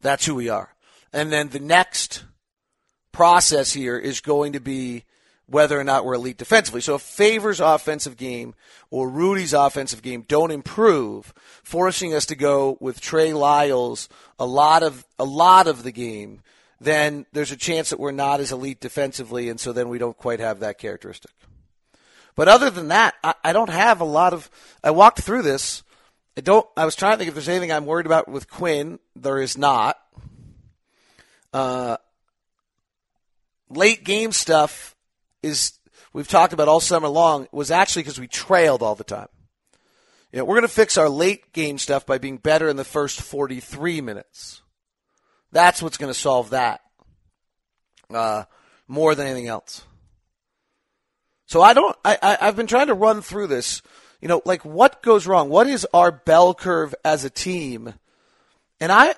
That's 0.00 0.26
who 0.26 0.34
we 0.34 0.48
are. 0.48 0.74
And 1.12 1.32
then 1.32 1.48
the 1.48 1.60
next 1.60 2.24
process 3.12 3.72
here 3.72 3.96
is 3.96 4.20
going 4.20 4.52
to 4.52 4.60
be 4.60 5.04
whether 5.48 5.80
or 5.80 5.84
not 5.84 6.04
we're 6.04 6.14
elite 6.14 6.36
defensively. 6.36 6.80
So 6.80 6.96
if 6.96 7.02
Favors' 7.02 7.58
offensive 7.58 8.16
game 8.16 8.54
or 8.90 9.08
Rudy's 9.08 9.54
offensive 9.54 10.02
game 10.02 10.24
don't 10.28 10.50
improve, 10.50 11.32
forcing 11.62 12.14
us 12.14 12.26
to 12.26 12.36
go 12.36 12.76
with 12.80 13.00
Trey 13.00 13.32
Lyles 13.32 14.08
a 14.38 14.46
lot 14.46 14.82
of 14.82 15.04
a 15.18 15.24
lot 15.24 15.66
of 15.66 15.82
the 15.82 15.92
game, 15.92 16.42
then 16.80 17.24
there's 17.32 17.50
a 17.50 17.56
chance 17.56 17.90
that 17.90 17.98
we're 17.98 18.12
not 18.12 18.40
as 18.40 18.52
elite 18.52 18.80
defensively, 18.80 19.48
and 19.48 19.58
so 19.58 19.72
then 19.72 19.88
we 19.88 19.98
don't 19.98 20.16
quite 20.16 20.40
have 20.40 20.60
that 20.60 20.78
characteristic. 20.78 21.32
But 22.36 22.48
other 22.48 22.70
than 22.70 22.88
that, 22.88 23.14
I, 23.24 23.34
I 23.42 23.52
don't 23.52 23.70
have 23.70 24.00
a 24.00 24.04
lot 24.04 24.32
of. 24.32 24.50
I 24.84 24.90
walked 24.90 25.22
through 25.22 25.42
this. 25.42 25.82
I 26.36 26.42
don't. 26.42 26.66
I 26.76 26.84
was 26.84 26.94
trying 26.94 27.14
to 27.14 27.18
think 27.18 27.28
if 27.28 27.34
there's 27.34 27.48
anything 27.48 27.72
I'm 27.72 27.86
worried 27.86 28.06
about 28.06 28.28
with 28.28 28.50
Quinn. 28.50 28.98
There 29.16 29.40
is 29.40 29.56
not. 29.56 29.98
Uh, 31.52 31.96
late 33.70 34.04
game 34.04 34.32
stuff 34.32 34.94
is 35.42 35.72
we've 36.12 36.28
talked 36.28 36.52
about 36.52 36.68
all 36.68 36.80
summer 36.80 37.08
long 37.08 37.46
was 37.52 37.70
actually 37.70 38.02
because 38.02 38.20
we 38.20 38.28
trailed 38.28 38.82
all 38.82 38.94
the 38.94 39.04
time. 39.04 39.28
You 40.32 40.38
know, 40.38 40.44
we're 40.44 40.56
going 40.56 40.62
to 40.62 40.68
fix 40.68 40.98
our 40.98 41.08
late 41.08 41.52
game 41.52 41.78
stuff 41.78 42.04
by 42.04 42.18
being 42.18 42.36
better 42.36 42.68
in 42.68 42.76
the 42.76 42.84
first 42.84 43.20
43 43.22 44.00
minutes. 44.02 44.62
That's 45.52 45.82
what's 45.82 45.96
going 45.96 46.12
to 46.12 46.18
solve 46.18 46.50
that 46.50 46.82
uh, 48.12 48.44
more 48.86 49.14
than 49.14 49.26
anything 49.26 49.48
else. 49.48 49.82
So 51.46 51.62
I 51.62 51.72
don't. 51.72 51.96
I, 52.04 52.18
I 52.22 52.38
I've 52.42 52.56
been 52.56 52.66
trying 52.66 52.88
to 52.88 52.94
run 52.94 53.22
through 53.22 53.46
this. 53.46 53.80
You 54.20 54.28
know, 54.28 54.42
like 54.44 54.64
what 54.64 55.02
goes 55.02 55.26
wrong? 55.26 55.48
What 55.48 55.66
is 55.66 55.86
our 55.94 56.10
bell 56.12 56.52
curve 56.52 56.94
as 57.04 57.24
a 57.24 57.30
team? 57.30 57.94
And 58.80 58.92
I, 58.92 59.14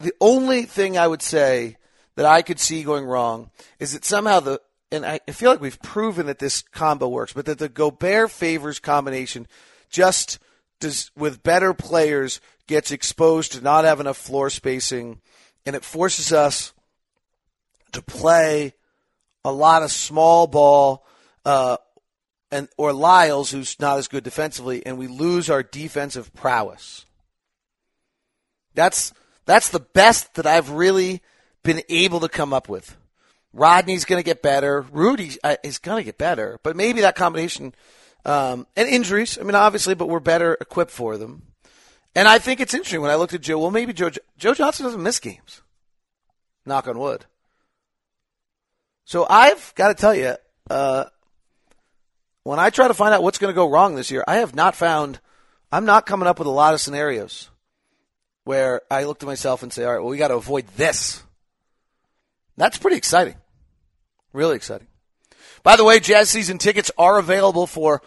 the 0.00 0.14
only 0.20 0.62
thing 0.62 0.96
I 0.96 1.06
would 1.06 1.22
say 1.22 1.76
that 2.16 2.24
I 2.24 2.42
could 2.42 2.58
see 2.58 2.82
going 2.82 3.04
wrong 3.04 3.50
is 3.78 3.92
that 3.92 4.04
somehow 4.04 4.40
the 4.40 4.60
and 4.90 5.04
I 5.04 5.18
feel 5.30 5.50
like 5.50 5.60
we've 5.60 5.80
proven 5.82 6.26
that 6.26 6.38
this 6.38 6.62
combo 6.62 7.08
works, 7.08 7.32
but 7.32 7.46
that 7.46 7.58
the 7.58 7.68
Gobert 7.68 8.30
favors 8.30 8.78
combination 8.78 9.46
just 9.90 10.38
does 10.80 11.10
with 11.16 11.42
better 11.42 11.74
players 11.74 12.40
gets 12.66 12.90
exposed 12.90 13.52
to 13.52 13.60
not 13.60 13.84
have 13.84 14.00
enough 14.00 14.16
floor 14.16 14.50
spacing, 14.50 15.20
and 15.66 15.76
it 15.76 15.84
forces 15.84 16.32
us 16.32 16.72
to 17.92 18.02
play 18.02 18.74
a 19.44 19.52
lot 19.52 19.82
of 19.82 19.90
small 19.90 20.46
ball, 20.46 21.06
uh, 21.44 21.76
and 22.50 22.68
or 22.76 22.92
Lyles, 22.92 23.50
who's 23.50 23.78
not 23.80 23.98
as 23.98 24.08
good 24.08 24.24
defensively, 24.24 24.84
and 24.86 24.98
we 24.98 25.06
lose 25.06 25.50
our 25.50 25.62
defensive 25.62 26.32
prowess. 26.34 27.04
That's 28.74 29.12
that's 29.44 29.70
the 29.70 29.80
best 29.80 30.34
that 30.34 30.46
I've 30.46 30.70
really 30.70 31.22
been 31.62 31.82
able 31.88 32.20
to 32.20 32.28
come 32.28 32.52
up 32.52 32.68
with. 32.68 32.96
Rodney's 33.52 34.04
going 34.04 34.18
to 34.18 34.24
get 34.24 34.42
better. 34.42 34.82
Rudy 34.92 35.32
uh, 35.42 35.56
is 35.62 35.78
going 35.78 35.98
to 35.98 36.04
get 36.04 36.18
better, 36.18 36.58
but 36.62 36.76
maybe 36.76 37.00
that 37.00 37.16
combination 37.16 37.74
um, 38.24 38.66
and 38.76 38.88
injuries. 38.88 39.38
I 39.38 39.42
mean, 39.42 39.54
obviously, 39.54 39.94
but 39.94 40.08
we're 40.08 40.20
better 40.20 40.56
equipped 40.60 40.90
for 40.90 41.16
them. 41.16 41.42
And 42.14 42.26
I 42.26 42.38
think 42.38 42.60
it's 42.60 42.74
interesting 42.74 43.00
when 43.00 43.10
I 43.10 43.14
looked 43.14 43.34
at 43.34 43.40
Joe. 43.40 43.58
Well, 43.58 43.70
maybe 43.70 43.92
Joe 43.92 44.10
Joe 44.36 44.54
Johnson 44.54 44.84
doesn't 44.84 45.02
miss 45.02 45.18
games. 45.20 45.62
Knock 46.66 46.88
on 46.88 46.98
wood. 46.98 47.24
So 49.04 49.26
I've 49.28 49.72
got 49.74 49.88
to 49.88 49.94
tell 49.94 50.14
you, 50.14 50.34
uh, 50.68 51.04
when 52.42 52.58
I 52.58 52.70
try 52.70 52.88
to 52.88 52.94
find 52.94 53.14
out 53.14 53.22
what's 53.22 53.38
going 53.38 53.52
to 53.52 53.54
go 53.54 53.70
wrong 53.70 53.94
this 53.94 54.10
year, 54.10 54.24
I 54.26 54.36
have 54.36 54.54
not 54.54 54.74
found. 54.74 55.20
I'm 55.70 55.84
not 55.84 56.06
coming 56.06 56.26
up 56.26 56.38
with 56.38 56.48
a 56.48 56.50
lot 56.50 56.74
of 56.74 56.80
scenarios 56.80 57.50
where 58.44 58.80
I 58.90 59.04
look 59.04 59.20
to 59.20 59.26
myself 59.26 59.62
and 59.62 59.72
say, 59.72 59.84
"All 59.84 59.92
right, 59.92 60.00
well, 60.00 60.08
we 60.08 60.18
got 60.18 60.28
to 60.28 60.34
avoid 60.34 60.66
this." 60.76 61.22
That's 62.58 62.76
pretty 62.76 62.96
exciting. 62.96 63.36
Really 64.32 64.56
exciting. 64.56 64.88
By 65.62 65.76
the 65.76 65.84
way, 65.84 66.00
Jazz 66.00 66.28
season 66.28 66.58
tickets 66.58 66.90
are 66.98 67.18
available 67.18 67.66
for 67.66 68.02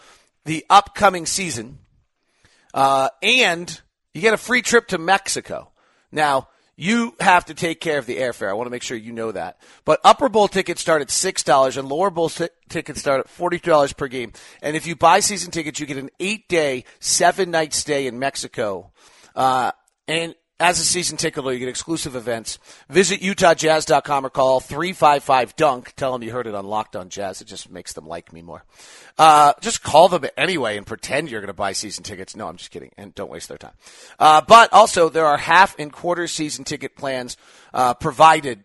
the 0.45 0.65
upcoming 0.69 1.25
season. 1.25 1.79
Uh, 2.73 3.09
and 3.23 3.81
you 4.13 4.21
get 4.21 4.33
a 4.33 4.37
free 4.37 4.61
trip 4.61 4.87
to 4.89 4.97
Mexico. 4.97 5.71
Now, 6.11 6.49
you 6.75 7.15
have 7.19 7.45
to 7.45 7.53
take 7.53 7.79
care 7.79 7.97
of 7.97 8.05
the 8.05 8.17
airfare. 8.17 8.49
I 8.49 8.53
want 8.53 8.67
to 8.67 8.71
make 8.71 8.83
sure 8.83 8.97
you 8.97 9.13
know 9.13 9.31
that. 9.31 9.59
But 9.85 10.01
Upper 10.03 10.29
Bowl 10.29 10.47
tickets 10.47 10.81
start 10.81 11.01
at 11.01 11.07
$6 11.07 11.77
and 11.77 11.87
Lower 11.87 12.09
Bowl 12.09 12.29
t- 12.29 12.49
tickets 12.69 12.99
start 12.99 13.21
at 13.21 13.27
$42 13.27 13.95
per 13.95 14.07
game. 14.07 14.33
And 14.61 14.75
if 14.75 14.85
you 14.85 14.95
buy 14.95 15.21
season 15.21 15.51
tickets, 15.51 15.79
you 15.79 15.85
get 15.85 15.97
an 15.97 16.09
eight 16.19 16.49
day, 16.49 16.83
seven 16.99 17.51
night 17.51 17.73
stay 17.73 18.07
in 18.07 18.19
Mexico. 18.19 18.91
Uh, 19.35 19.71
and 20.07 20.35
as 20.61 20.79
a 20.79 20.83
season 20.83 21.17
ticket 21.17 21.41
holder, 21.41 21.53
you 21.53 21.59
get 21.59 21.69
exclusive 21.69 22.15
events. 22.15 22.59
Visit 22.87 23.19
UtahJazz.com 23.21 24.25
or 24.25 24.29
call 24.29 24.59
355 24.59 25.55
Dunk. 25.55 25.93
Tell 25.95 26.11
them 26.13 26.21
you 26.23 26.31
heard 26.31 26.47
it 26.47 26.53
on 26.53 26.65
Locked 26.65 26.95
On 26.95 27.09
Jazz. 27.09 27.41
It 27.41 27.47
just 27.47 27.71
makes 27.71 27.93
them 27.93 28.07
like 28.07 28.31
me 28.31 28.41
more. 28.41 28.63
Uh, 29.17 29.53
just 29.59 29.81
call 29.81 30.07
them 30.07 30.23
anyway 30.37 30.77
and 30.77 30.85
pretend 30.85 31.29
you're 31.29 31.41
going 31.41 31.47
to 31.47 31.53
buy 31.53 31.71
season 31.73 32.03
tickets. 32.03 32.35
No, 32.35 32.47
I'm 32.47 32.57
just 32.57 32.71
kidding. 32.71 32.91
And 32.97 33.13
don't 33.15 33.31
waste 33.31 33.49
their 33.49 33.57
time. 33.57 33.73
Uh, 34.19 34.41
but 34.47 34.71
also, 34.71 35.09
there 35.09 35.25
are 35.25 35.37
half 35.37 35.77
and 35.79 35.91
quarter 35.91 36.27
season 36.27 36.63
ticket 36.63 36.95
plans 36.95 37.37
uh, 37.73 37.95
provided 37.95 38.63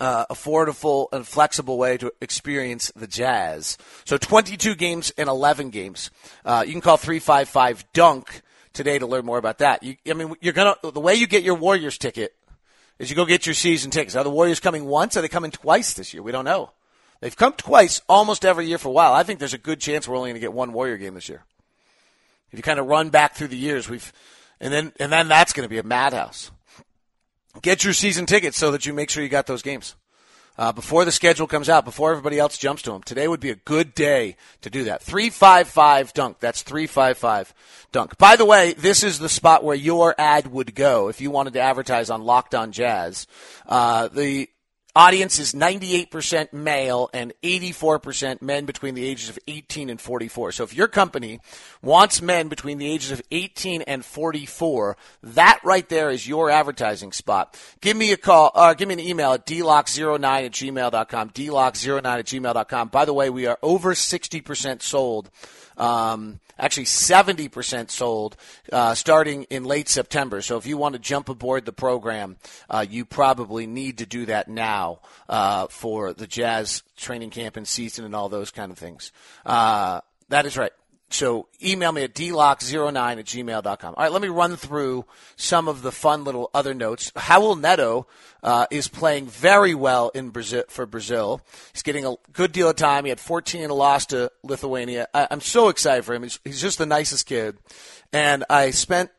uh, 0.00 0.26
affordable 0.26 1.06
and 1.12 1.26
flexible 1.26 1.78
way 1.78 1.96
to 1.96 2.12
experience 2.20 2.92
the 2.96 3.06
Jazz. 3.06 3.78
So 4.04 4.18
22 4.18 4.74
games 4.74 5.12
and 5.16 5.28
11 5.28 5.70
games. 5.70 6.10
Uh, 6.44 6.64
you 6.66 6.72
can 6.72 6.80
call 6.80 6.96
355 6.96 7.84
Dunk 7.92 8.42
today 8.78 8.98
to 8.98 9.06
learn 9.06 9.26
more 9.26 9.38
about 9.38 9.58
that. 9.58 9.82
You, 9.82 9.96
I 10.08 10.14
mean, 10.14 10.34
you're 10.40 10.54
gonna 10.54 10.76
the 10.82 11.00
way 11.00 11.14
you 11.16 11.26
get 11.26 11.42
your 11.42 11.56
Warriors 11.56 11.98
ticket 11.98 12.34
is 12.98 13.10
you 13.10 13.16
go 13.16 13.26
get 13.26 13.44
your 13.44 13.54
season 13.54 13.90
tickets. 13.90 14.16
Are 14.16 14.24
the 14.24 14.30
Warriors 14.30 14.60
coming 14.60 14.86
once? 14.86 15.16
Are 15.16 15.20
they 15.20 15.28
coming 15.28 15.50
twice 15.50 15.92
this 15.92 16.14
year? 16.14 16.22
We 16.22 16.32
don't 16.32 16.44
know. 16.44 16.70
They've 17.20 17.36
come 17.36 17.52
twice 17.52 18.00
almost 18.08 18.44
every 18.44 18.66
year 18.66 18.78
for 18.78 18.88
a 18.88 18.92
while. 18.92 19.12
I 19.12 19.24
think 19.24 19.40
there's 19.40 19.52
a 19.52 19.58
good 19.58 19.80
chance 19.80 20.06
we're 20.06 20.16
only 20.16 20.30
going 20.30 20.36
to 20.36 20.40
get 20.40 20.52
one 20.52 20.72
Warrior 20.72 20.96
game 20.96 21.14
this 21.14 21.28
year. 21.28 21.42
If 22.52 22.58
you 22.58 22.62
kind 22.62 22.78
of 22.78 22.86
run 22.86 23.10
back 23.10 23.34
through 23.34 23.48
the 23.48 23.56
years, 23.56 23.88
we've 23.88 24.12
and 24.60 24.72
then 24.72 24.92
and 25.00 25.12
then 25.12 25.28
that's 25.28 25.52
going 25.52 25.64
to 25.64 25.70
be 25.70 25.78
a 25.78 25.82
madhouse. 25.82 26.52
Get 27.60 27.82
your 27.82 27.92
season 27.92 28.24
tickets 28.24 28.56
so 28.56 28.70
that 28.70 28.86
you 28.86 28.94
make 28.94 29.10
sure 29.10 29.22
you 29.22 29.28
got 29.28 29.46
those 29.46 29.62
games 29.62 29.96
uh, 30.58 30.72
before 30.72 31.04
the 31.04 31.12
schedule 31.12 31.46
comes 31.46 31.68
out, 31.68 31.84
before 31.84 32.10
everybody 32.10 32.38
else 32.38 32.58
jumps 32.58 32.82
to 32.82 32.90
them. 32.90 33.02
Today 33.02 33.28
would 33.28 33.40
be 33.40 33.50
a 33.50 33.54
good 33.54 33.94
day 33.94 34.36
to 34.62 34.70
do 34.70 34.84
that. 34.84 35.02
355 35.02 36.12
dunk. 36.12 36.40
That's 36.40 36.62
355 36.62 37.54
dunk. 37.92 38.18
By 38.18 38.36
the 38.36 38.44
way, 38.44 38.72
this 38.72 39.04
is 39.04 39.18
the 39.18 39.28
spot 39.28 39.62
where 39.62 39.76
your 39.76 40.14
ad 40.18 40.48
would 40.48 40.74
go 40.74 41.08
if 41.08 41.20
you 41.20 41.30
wanted 41.30 41.52
to 41.54 41.60
advertise 41.60 42.10
on 42.10 42.24
Locked 42.24 42.54
On 42.54 42.72
Jazz. 42.72 43.28
Uh, 43.66 44.08
the 44.08 44.48
Audience 44.96 45.38
is 45.38 45.52
98% 45.52 46.52
male 46.52 47.10
and 47.12 47.32
84% 47.42 48.42
men 48.42 48.64
between 48.64 48.94
the 48.94 49.06
ages 49.06 49.28
of 49.28 49.38
18 49.46 49.90
and 49.90 50.00
44. 50.00 50.52
So 50.52 50.64
if 50.64 50.74
your 50.74 50.88
company 50.88 51.40
wants 51.82 52.22
men 52.22 52.48
between 52.48 52.78
the 52.78 52.90
ages 52.90 53.12
of 53.12 53.22
18 53.30 53.82
and 53.82 54.04
44, 54.04 54.96
that 55.22 55.60
right 55.62 55.88
there 55.88 56.10
is 56.10 56.26
your 56.26 56.50
advertising 56.50 57.12
spot. 57.12 57.56
Give 57.80 57.96
me 57.96 58.12
a 58.12 58.16
call, 58.16 58.50
uh, 58.54 58.74
give 58.74 58.88
me 58.88 58.94
an 58.94 59.00
email 59.00 59.34
at 59.34 59.46
dlock09 59.46 60.46
at 60.46 60.52
gmail.com, 60.52 61.30
dlock09 61.30 62.18
at 62.18 62.24
gmail.com. 62.24 62.88
By 62.88 63.04
the 63.04 63.14
way, 63.14 63.30
we 63.30 63.46
are 63.46 63.58
over 63.62 63.94
60% 63.94 64.82
sold 64.82 65.30
um, 65.78 66.40
actually, 66.58 66.84
70% 66.84 67.90
sold 67.90 68.36
uh, 68.72 68.94
starting 68.94 69.44
in 69.44 69.64
late 69.64 69.88
September. 69.88 70.42
So 70.42 70.56
if 70.56 70.66
you 70.66 70.76
want 70.76 70.94
to 70.94 70.98
jump 70.98 71.28
aboard 71.28 71.64
the 71.64 71.72
program, 71.72 72.36
uh, 72.68 72.84
you 72.88 73.04
probably 73.04 73.66
need 73.66 73.98
to 73.98 74.06
do 74.06 74.26
that 74.26 74.48
now 74.48 75.00
uh, 75.28 75.68
for 75.68 76.12
the 76.12 76.26
Jazz 76.26 76.82
training 76.96 77.30
camp 77.30 77.56
and 77.56 77.66
season 77.66 78.04
and 78.04 78.14
all 78.14 78.28
those 78.28 78.50
kind 78.50 78.72
of 78.72 78.78
things. 78.78 79.12
Uh, 79.46 80.00
that 80.28 80.44
is 80.44 80.56
right. 80.58 80.72
So 81.10 81.48
email 81.62 81.90
me 81.92 82.02
at 82.02 82.14
dlock09 82.14 83.18
at 83.18 83.24
gmail.com. 83.24 83.94
All 83.96 84.02
right, 84.02 84.12
let 84.12 84.20
me 84.20 84.28
run 84.28 84.56
through 84.56 85.06
some 85.36 85.66
of 85.66 85.80
the 85.80 85.90
fun 85.90 86.24
little 86.24 86.50
other 86.52 86.74
notes. 86.74 87.10
Raul 87.12 87.58
Neto 87.58 88.06
uh, 88.42 88.66
is 88.70 88.88
playing 88.88 89.26
very 89.26 89.74
well 89.74 90.10
in 90.10 90.28
Brazil 90.30 90.64
for 90.68 90.84
Brazil. 90.84 91.40
He's 91.72 91.82
getting 91.82 92.04
a 92.04 92.16
good 92.32 92.52
deal 92.52 92.68
of 92.68 92.76
time. 92.76 93.04
He 93.04 93.08
had 93.08 93.20
14 93.20 93.62
in 93.62 93.70
a 93.70 93.74
loss 93.74 94.06
to 94.06 94.30
Lithuania. 94.42 95.08
I, 95.14 95.28
am 95.30 95.40
so 95.40 95.70
excited 95.70 96.04
for 96.04 96.14
him. 96.14 96.24
He's, 96.24 96.40
he's 96.44 96.60
just 96.60 96.76
the 96.76 96.86
nicest 96.86 97.26
kid. 97.26 97.56
And 98.12 98.44
I 98.50 98.70
spent 98.70 99.10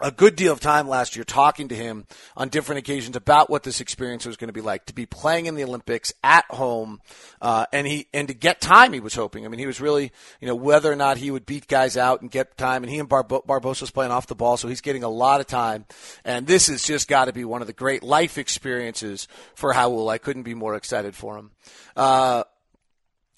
a 0.00 0.10
good 0.10 0.36
deal 0.36 0.52
of 0.52 0.60
time 0.60 0.88
last 0.88 1.16
year 1.16 1.24
talking 1.24 1.68
to 1.68 1.74
him 1.74 2.06
on 2.36 2.48
different 2.48 2.80
occasions 2.80 3.14
about 3.14 3.48
what 3.48 3.62
this 3.62 3.80
experience 3.80 4.26
was 4.26 4.36
going 4.36 4.48
to 4.48 4.52
be 4.52 4.60
like 4.60 4.86
to 4.86 4.94
be 4.94 5.06
playing 5.06 5.46
in 5.46 5.54
the 5.54 5.62
Olympics 5.64 6.12
at 6.24 6.44
home, 6.50 7.00
uh, 7.40 7.66
and 7.72 7.86
he 7.86 8.08
and 8.12 8.28
to 8.28 8.34
get 8.34 8.60
time. 8.60 8.92
He 8.92 9.00
was 9.00 9.14
hoping. 9.14 9.44
I 9.44 9.48
mean, 9.48 9.60
he 9.60 9.66
was 9.66 9.80
really 9.80 10.12
you 10.40 10.48
know 10.48 10.54
whether 10.54 10.90
or 10.90 10.96
not 10.96 11.18
he 11.18 11.30
would 11.30 11.46
beat 11.46 11.68
guys 11.68 11.96
out 11.96 12.20
and 12.20 12.30
get 12.30 12.56
time. 12.56 12.82
And 12.82 12.90
he 12.90 12.98
and 12.98 13.08
Barbo- 13.08 13.44
Barbosa's 13.46 13.90
playing 13.90 14.12
off 14.12 14.26
the 14.26 14.34
ball, 14.34 14.56
so 14.56 14.68
he's 14.68 14.80
getting 14.80 15.04
a 15.04 15.08
lot 15.08 15.40
of 15.40 15.46
time. 15.46 15.86
And 16.24 16.46
this 16.46 16.66
has 16.66 16.82
just 16.82 17.08
got 17.08 17.26
to 17.26 17.32
be 17.32 17.44
one 17.44 17.60
of 17.60 17.66
the 17.66 17.72
great 17.72 18.02
life 18.02 18.38
experiences 18.38 19.28
for 19.54 19.72
Raul. 19.72 20.10
I 20.10 20.18
couldn't 20.18 20.42
be 20.42 20.54
more 20.54 20.74
excited 20.74 21.14
for 21.14 21.36
him. 21.36 21.52
Uh, 21.94 22.44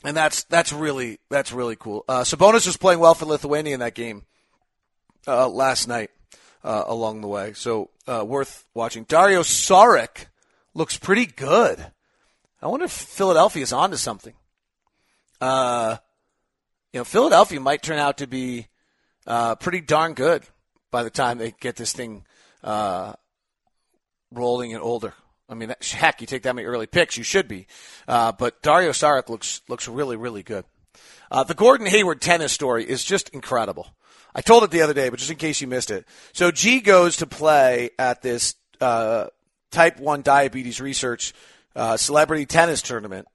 and 0.04 0.16
that's 0.16 0.44
that's 0.44 0.72
really 0.72 1.18
that's 1.30 1.52
really 1.52 1.76
cool. 1.76 2.04
Uh, 2.08 2.22
Sabonis 2.22 2.66
was 2.66 2.76
playing 2.76 3.00
well 3.00 3.14
for 3.14 3.26
Lithuania 3.26 3.74
in 3.74 3.80
that 3.80 3.94
game 3.94 4.24
uh, 5.26 5.48
last 5.48 5.88
night 5.88 6.10
uh, 6.64 6.84
along 6.86 7.20
the 7.20 7.28
way. 7.28 7.52
So 7.52 7.90
uh, 8.08 8.24
worth 8.26 8.64
watching. 8.74 9.04
Dario 9.04 9.42
Saric 9.42 10.26
looks 10.72 10.96
pretty 10.96 11.26
good. 11.26 11.92
I 12.60 12.66
wonder 12.66 12.86
if 12.86 12.92
Philadelphia 12.92 13.62
is 13.62 13.72
onto 13.72 13.96
something. 13.96 14.32
Uh, 15.40 15.98
you 16.92 17.00
know, 17.00 17.04
Philadelphia 17.04 17.60
might 17.60 17.82
turn 17.82 17.98
out 17.98 18.18
to 18.18 18.26
be 18.26 18.68
uh, 19.26 19.56
pretty 19.56 19.82
darn 19.82 20.14
good 20.14 20.44
by 20.90 21.02
the 21.02 21.10
time 21.10 21.38
they 21.38 21.52
get 21.60 21.76
this 21.76 21.92
thing 21.92 22.24
uh, 22.62 23.12
rolling 24.30 24.72
and 24.72 24.82
older. 24.82 25.12
I 25.48 25.54
mean, 25.54 25.74
heck, 25.92 26.20
you 26.20 26.26
take 26.26 26.44
that 26.44 26.54
many 26.54 26.66
early 26.66 26.86
picks, 26.86 27.18
you 27.18 27.24
should 27.24 27.48
be. 27.48 27.66
Uh, 28.08 28.32
but 28.32 28.62
Dario 28.62 28.90
Saric 28.90 29.28
looks 29.28 29.60
looks 29.68 29.86
really, 29.86 30.16
really 30.16 30.42
good. 30.42 30.64
Uh, 31.30 31.44
the 31.44 31.54
Gordon 31.54 31.86
Hayward 31.86 32.20
tennis 32.20 32.52
story 32.52 32.88
is 32.88 33.04
just 33.04 33.28
incredible. 33.30 33.94
I 34.34 34.40
told 34.40 34.64
it 34.64 34.70
the 34.70 34.82
other 34.82 34.94
day, 34.94 35.08
but 35.08 35.18
just 35.18 35.30
in 35.30 35.36
case 35.36 35.60
you 35.60 35.66
missed 35.66 35.90
it. 35.90 36.06
So 36.32 36.50
G 36.50 36.80
goes 36.80 37.18
to 37.18 37.26
play 37.26 37.90
at 37.98 38.22
this 38.22 38.56
uh, 38.80 39.28
type 39.70 40.00
1 40.00 40.22
diabetes 40.22 40.80
research 40.80 41.32
uh, 41.76 41.96
celebrity 41.96 42.46
tennis 42.46 42.82
tournament 42.82 43.28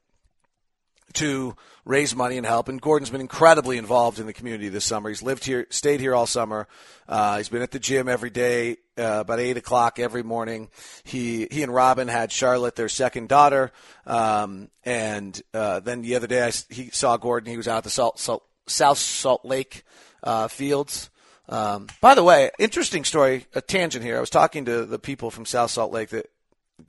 to 1.13 1.55
raise 1.85 2.15
money 2.15 2.37
and 2.37 2.45
help. 2.45 2.69
And 2.69 2.79
Gordon's 2.79 3.09
been 3.09 3.21
incredibly 3.21 3.77
involved 3.77 4.19
in 4.19 4.25
the 4.25 4.33
community 4.33 4.69
this 4.69 4.85
summer. 4.85 5.09
He's 5.09 5.23
lived 5.23 5.43
here, 5.43 5.65
stayed 5.69 5.99
here 5.99 6.13
all 6.13 6.27
summer. 6.27 6.67
Uh, 7.07 7.37
he's 7.37 7.49
been 7.49 7.61
at 7.61 7.71
the 7.71 7.79
gym 7.79 8.07
every 8.07 8.29
day, 8.29 8.77
uh, 8.97 9.21
about 9.21 9.39
eight 9.39 9.57
o'clock 9.57 9.99
every 9.99 10.21
morning. 10.21 10.69
He 11.03 11.47
he 11.49 11.63
and 11.63 11.73
Robyn 11.73 12.07
had 12.07 12.31
Charlotte, 12.31 12.75
their 12.75 12.89
second 12.89 13.27
daughter. 13.27 13.71
Um, 14.05 14.69
and 14.83 15.41
uh, 15.53 15.79
then 15.79 16.01
the 16.01 16.15
other 16.15 16.27
day, 16.27 16.43
I, 16.43 16.51
he 16.69 16.89
saw 16.91 17.17
Gordon. 17.17 17.49
He 17.49 17.57
was 17.57 17.67
out 17.67 17.79
at 17.79 17.83
the 17.85 17.89
Salt, 17.89 18.19
Salt, 18.19 18.43
South 18.67 18.99
Salt 18.99 19.43
Lake 19.43 19.83
uh, 20.23 20.47
fields. 20.47 21.09
Um, 21.47 21.87
by 21.99 22.13
the 22.13 22.23
way, 22.23 22.51
interesting 22.59 23.03
story, 23.03 23.45
a 23.55 23.61
tangent 23.61 24.05
here. 24.05 24.17
I 24.17 24.19
was 24.19 24.29
talking 24.29 24.65
to 24.65 24.85
the 24.85 24.99
people 24.99 25.31
from 25.31 25.45
South 25.45 25.71
Salt 25.71 25.91
Lake, 25.91 26.09
the 26.09 26.25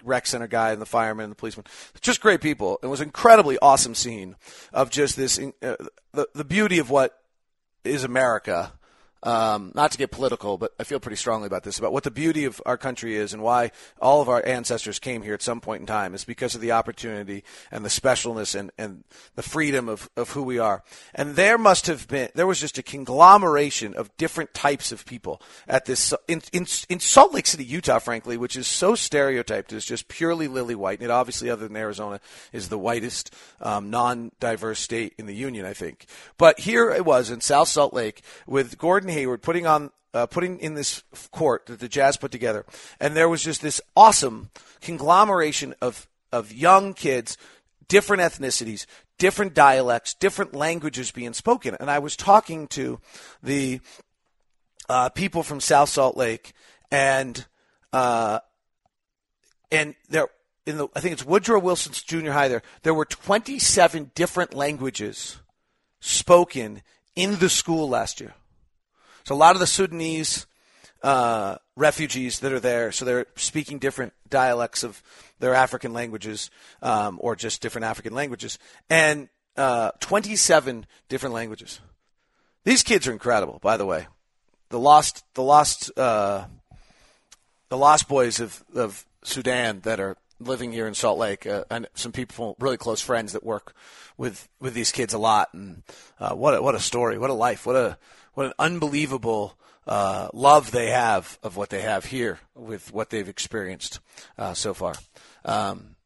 rec 0.04 0.26
center 0.26 0.46
guy 0.46 0.72
and 0.72 0.80
the 0.80 0.86
fireman 0.86 1.24
and 1.24 1.32
the 1.32 1.36
policeman. 1.36 1.66
Just 2.00 2.20
great 2.20 2.40
people. 2.40 2.78
It 2.82 2.86
was 2.86 3.00
an 3.00 3.08
incredibly 3.08 3.58
awesome 3.60 3.94
scene 3.94 4.36
of 4.72 4.90
just 4.90 5.16
this, 5.16 5.38
uh, 5.38 5.76
the, 6.12 6.28
the 6.34 6.44
beauty 6.44 6.78
of 6.78 6.90
what 6.90 7.18
is 7.84 8.04
America 8.04 8.72
um, 9.22 9.72
not 9.74 9.92
to 9.92 9.98
get 9.98 10.11
political, 10.11 10.56
but 10.56 10.72
I 10.78 10.85
feel 10.85 11.00
pretty 11.00 11.16
strongly 11.16 11.46
about 11.46 11.62
this 11.62 11.78
about 11.78 11.92
what 11.92 12.04
the 12.04 12.11
beauty 12.11 12.44
of 12.44 12.61
our 12.64 12.78
country 12.78 13.16
is 13.16 13.35
and 13.35 13.42
why 13.42 13.70
all 14.00 14.22
of 14.22 14.28
our 14.28 14.44
ancestors 14.46 14.98
came 14.98 15.22
here 15.22 15.35
at 15.35 15.42
some 15.42 15.61
point 15.61 15.80
in 15.80 15.87
time 15.87 16.14
is 16.14 16.24
because 16.24 16.54
of 16.54 16.61
the 16.61 16.72
opportunity 16.72 17.44
and 17.70 17.85
the 17.85 17.88
specialness 17.88 18.59
and, 18.59 18.70
and 18.78 19.04
the 19.35 19.42
freedom 19.42 19.88
of, 19.88 20.09
of 20.16 20.30
who 20.30 20.42
we 20.42 20.59
are. 20.59 20.83
And 21.14 21.37
there 21.37 21.59
must 21.59 21.87
have 21.87 22.09
been, 22.09 22.30
there 22.35 22.46
was 22.46 22.61
just 22.61 22.78
a 22.78 22.83
conglomeration 22.83 23.94
of 23.94 24.16
different 24.16 24.54
types 24.54 24.90
of 24.90 25.04
people 25.04 25.42
at 25.68 25.85
this, 25.85 26.14
in, 26.26 26.42
in, 26.52 26.66
in 26.88 27.00
Salt 27.00 27.35
Lake 27.35 27.46
City, 27.46 27.64
Utah, 27.64 27.98
frankly, 27.98 28.37
which 28.37 28.56
is 28.56 28.66
so 28.66 28.94
stereotyped 28.94 29.72
as 29.72 29.85
just 29.85 30.09
purely 30.09 30.48
lily 30.48 30.74
white. 30.74 30.98
And 31.00 31.04
it 31.04 31.11
obviously, 31.11 31.50
other 31.50 31.68
than 31.68 31.76
Arizona, 31.76 32.20
is 32.52 32.68
the 32.68 32.78
whitest 32.78 33.35
um, 33.61 33.90
non 33.90 34.33
diverse 34.40 34.80
state 34.80 35.14
in 35.18 35.26
the 35.26 35.35
union, 35.35 35.66
I 35.66 35.74
think. 35.74 36.06
But 36.38 36.61
here 36.61 36.90
it 36.90 37.04
was 37.04 37.30
in 37.30 37.40
South 37.40 37.68
Salt 37.68 37.92
Lake 37.92 38.22
with 38.46 38.78
Gordon 38.78 39.10
Hayward 39.11 39.42
putting 39.42 39.66
on 39.66 39.90
uh, 40.12 40.27
putting 40.27 40.59
in 40.59 40.75
this 40.75 41.03
court 41.31 41.66
that 41.66 41.81
the 41.81 41.88
Jazz 41.88 42.16
put 42.16 42.33
together, 42.33 42.64
and 42.99 43.16
there 43.16 43.29
was 43.29 43.42
just 43.42 43.62
this 43.62 43.81
awesome 43.96 44.51
conglomeration 44.81 45.75
of 45.81 46.09
of 46.33 46.53
young 46.53 46.94
kids, 46.94 47.37
different 47.88 48.23
ethnicities, 48.23 48.87
different 49.18 49.55
dialects, 49.55 50.14
different 50.14 50.55
languages 50.55 51.11
being 51.11 51.33
spoken. 51.33 51.77
And 51.79 51.90
I 51.90 51.99
was 51.99 52.16
talking 52.16 52.66
to 52.68 53.01
the 53.42 53.81
uh, 54.88 55.09
people 55.11 55.42
from 55.42 55.61
South 55.61 55.88
Salt 55.88 56.16
Lake, 56.16 56.53
and 56.90 57.46
uh, 57.92 58.40
and 59.70 59.94
there 60.09 60.29
in 60.66 60.79
the 60.79 60.88
I 60.94 61.01
think 61.01 61.12
it's 61.12 61.25
Woodrow 61.25 61.61
Wilson's 61.61 62.03
junior 62.03 62.33
high. 62.33 62.49
There 62.49 62.62
there 62.83 62.94
were 62.94 63.05
27 63.05 64.11
different 64.14 64.55
languages 64.55 65.38
spoken 66.01 66.83
in 67.14 67.38
the 67.38 67.49
school 67.49 67.88
last 67.88 68.20
year. 68.20 68.35
So 69.24 69.35
a 69.35 69.37
lot 69.37 69.56
of 69.56 69.61
the 69.61 69.66
Sudanese 69.66 70.46
uh, 71.02 71.56
refugees 71.76 72.40
that 72.40 72.52
are 72.52 72.61
there, 72.61 72.92
so 72.92 73.04
they're 73.04 73.26
speaking 73.37 73.78
different 73.78 74.12
dialects 74.28 74.83
of 74.83 75.02
their 75.38 75.54
African 75.54 75.92
languages, 75.92 76.50
um, 76.83 77.18
or 77.20 77.37
just 77.37 77.62
different 77.62 77.87
African 77.87 78.14
languages, 78.14 78.59
and 78.88 79.28
uh, 79.56 79.90
27 80.00 80.87
different 81.09 81.35
languages. 81.35 81.80
These 82.64 82.83
kids 82.83 83.09
are 83.09 83.12
incredible, 83.12 83.59
by 83.62 83.76
the 83.76 83.87
way. 83.87 84.06
The 84.68 84.78
lost, 84.78 85.24
the 85.35 85.42
lost 85.42 85.90
uh, 85.98 86.44
the 87.70 87.78
Lost 87.78 88.09
Boys 88.09 88.40
of, 88.40 88.62
of 88.74 89.06
Sudan 89.22 89.80
that 89.80 90.00
are 90.00 90.16
living 90.40 90.72
here 90.72 90.87
in 90.87 90.94
Salt 90.94 91.18
Lake, 91.18 91.46
uh, 91.46 91.64
and 91.70 91.87
some 91.94 92.12
people, 92.12 92.57
really 92.59 92.76
close 92.76 93.00
friends 93.00 93.33
that 93.33 93.44
work 93.44 93.74
with 94.16 94.48
with 94.61 94.74
these 94.74 94.90
kids 94.92 95.14
a 95.14 95.18
lot. 95.18 95.55
And 95.55 95.83
uh, 96.18 96.35
what 96.35 96.55
a, 96.55 96.62
what 96.62 96.74
a 96.74 96.81
story, 96.81 97.18
what 97.18 97.31
a 97.31 97.35
life, 97.35 97.66
what 97.66 97.76
a 97.76 97.98
what 98.35 98.46
an 98.46 98.53
unbelievable 98.59 99.57
uh, 99.87 100.29
love 100.33 100.70
they 100.70 100.90
have 100.90 101.38
of 101.42 101.57
what 101.57 101.70
they 101.70 101.83
have 101.83 102.07
here 102.07 102.38
with 102.55 102.92
what 102.92 103.11
they've 103.11 103.29
experienced 103.29 104.00
uh, 104.38 104.55
so 104.55 104.74
far. 104.74 104.94
Um, 105.44 105.96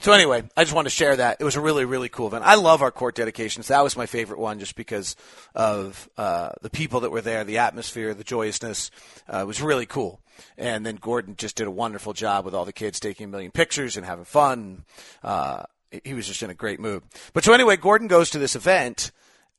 so 0.00 0.12
anyway, 0.12 0.42
I 0.56 0.64
just 0.64 0.74
wanted 0.74 0.90
to 0.90 0.96
share 0.96 1.16
that. 1.16 1.38
It 1.40 1.44
was 1.44 1.56
a 1.56 1.60
really, 1.60 1.84
really 1.84 2.08
cool 2.08 2.26
event. 2.26 2.44
I 2.44 2.56
love 2.56 2.82
our 2.82 2.90
court 2.90 3.14
dedications. 3.14 3.68
That 3.68 3.82
was 3.82 3.96
my 3.96 4.06
favorite 4.06 4.38
one 4.38 4.58
just 4.58 4.76
because 4.76 5.16
of 5.54 6.08
uh, 6.18 6.50
the 6.62 6.70
people 6.70 7.00
that 7.00 7.10
were 7.10 7.20
there, 7.20 7.44
the 7.44 7.58
atmosphere, 7.58 8.12
the 8.12 8.24
joyousness. 8.24 8.90
Uh, 9.32 9.38
it 9.38 9.46
was 9.46 9.62
really 9.62 9.86
cool. 9.86 10.20
And 10.58 10.84
then 10.84 10.96
Gordon 10.96 11.36
just 11.36 11.56
did 11.56 11.66
a 11.66 11.70
wonderful 11.70 12.12
job 12.12 12.44
with 12.44 12.54
all 12.54 12.64
the 12.64 12.72
kids 12.72 13.00
taking 13.00 13.24
a 13.24 13.28
million 13.28 13.50
pictures 13.50 13.96
and 13.96 14.04
having 14.04 14.24
fun. 14.24 14.84
Uh, 15.22 15.62
he 16.02 16.12
was 16.12 16.26
just 16.26 16.42
in 16.42 16.50
a 16.50 16.54
great 16.54 16.80
mood. 16.80 17.02
But 17.32 17.44
so 17.44 17.52
anyway, 17.52 17.76
Gordon 17.76 18.08
goes 18.08 18.30
to 18.30 18.38
this 18.38 18.56
event 18.56 19.12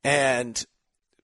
and 0.03 0.63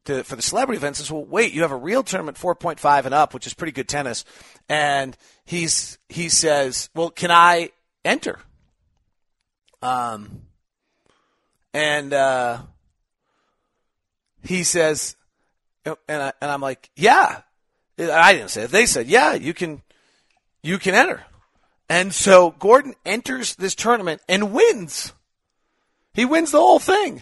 to, 0.06 0.24
for 0.24 0.36
the 0.36 0.42
celebrity 0.42 0.78
events 0.78 1.00
says, 1.00 1.12
well, 1.12 1.26
wait, 1.26 1.54
you 1.54 1.62
have 1.62 1.72
a 1.72 1.78
real 1.78 2.02
tournament 2.02 2.38
4.5 2.38 3.06
and 3.06 3.14
up, 3.14 3.34
which 3.34 3.46
is 3.46 3.54
pretty 3.54 3.72
good 3.72 3.88
tennis. 3.88 4.26
And 4.70 5.16
he's, 5.46 6.00
he 6.10 6.30
says, 6.30 6.90
well, 6.96 7.10
can 7.10 7.30
I 7.30 7.70
enter? 8.04 8.40
Um, 9.82 10.42
and 11.74 12.14
uh, 12.14 12.60
he 14.44 14.64
says, 14.64 15.16
and 15.86 15.98
I, 16.10 16.34
and 16.42 16.52
I'm 16.52 16.62
like, 16.62 16.90
yeah. 16.96 17.42
I 18.00 18.34
didn't 18.34 18.50
say 18.50 18.64
it. 18.64 18.72
They 18.72 18.86
said, 18.86 19.08
yeah, 19.08 19.34
you 19.34 19.54
can, 19.54 19.82
you 20.64 20.80
can 20.80 20.96
enter. 20.96 21.24
And 21.90 22.14
so 22.14 22.52
Gordon 22.52 22.96
enters 23.06 23.56
this 23.56 23.76
tournament 23.76 24.22
and 24.28 24.54
wins. 24.54 25.14
He 26.14 26.26
wins 26.26 26.52
the 26.52 26.60
whole 26.60 26.80
thing. 26.80 27.22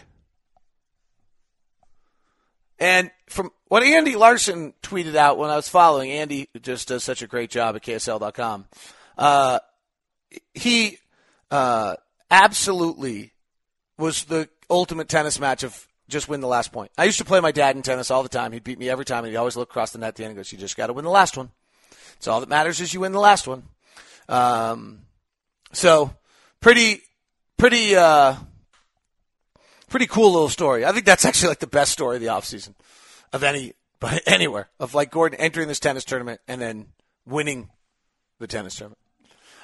And 2.78 3.10
from 3.28 3.50
what 3.66 3.82
Andy 3.82 4.16
Larsen 4.16 4.72
tweeted 4.82 5.14
out 5.14 5.36
when 5.36 5.50
I 5.50 5.56
was 5.56 5.68
following, 5.68 6.10
Andy 6.10 6.48
just 6.62 6.88
does 6.88 7.04
such 7.04 7.20
a 7.20 7.26
great 7.26 7.50
job 7.50 7.76
at 7.76 7.82
KSL.com. 7.82 8.66
Uh, 9.18 9.58
he 10.54 10.98
uh, 11.50 11.96
absolutely 12.30 13.32
was 13.98 14.24
the 14.24 14.48
ultimate 14.68 15.08
tennis 15.08 15.38
match 15.38 15.62
of 15.62 15.86
just 16.08 16.28
win 16.28 16.40
the 16.40 16.48
last 16.48 16.72
point. 16.72 16.90
I 16.98 17.04
used 17.04 17.18
to 17.18 17.24
play 17.24 17.40
my 17.40 17.52
dad 17.52 17.76
in 17.76 17.82
tennis 17.82 18.10
all 18.10 18.22
the 18.22 18.28
time. 18.28 18.52
He'd 18.52 18.64
beat 18.64 18.78
me 18.78 18.88
every 18.88 19.04
time, 19.04 19.24
and 19.24 19.32
he'd 19.32 19.36
always 19.36 19.56
look 19.56 19.70
across 19.70 19.92
the 19.92 19.98
net 19.98 20.08
at 20.08 20.16
the 20.16 20.24
end 20.24 20.30
and 20.30 20.36
goes, 20.38 20.52
"You 20.52 20.58
just 20.58 20.76
got 20.76 20.88
to 20.88 20.92
win 20.92 21.04
the 21.04 21.10
last 21.10 21.36
one." 21.36 21.50
So 22.18 22.32
all 22.32 22.40
that 22.40 22.48
matters 22.48 22.80
is 22.80 22.92
you 22.92 23.00
win 23.00 23.12
the 23.12 23.20
last 23.20 23.46
one. 23.46 23.62
Um, 24.28 25.00
so 25.72 26.14
pretty, 26.60 27.02
pretty, 27.56 27.96
uh, 27.96 28.36
pretty 29.88 30.06
cool 30.06 30.32
little 30.32 30.48
story. 30.48 30.84
I 30.84 30.92
think 30.92 31.06
that's 31.06 31.24
actually 31.24 31.48
like 31.48 31.60
the 31.60 31.66
best 31.66 31.92
story 31.92 32.16
of 32.16 32.22
the 32.22 32.28
offseason 32.28 32.74
of 33.32 33.42
any, 33.42 33.72
but 33.98 34.22
anywhere 34.26 34.68
of 34.78 34.94
like 34.94 35.10
Gordon 35.10 35.40
entering 35.40 35.68
this 35.68 35.80
tennis 35.80 36.04
tournament 36.04 36.40
and 36.46 36.60
then 36.60 36.88
winning 37.26 37.70
the 38.38 38.46
tennis 38.46 38.76
tournament. 38.76 38.99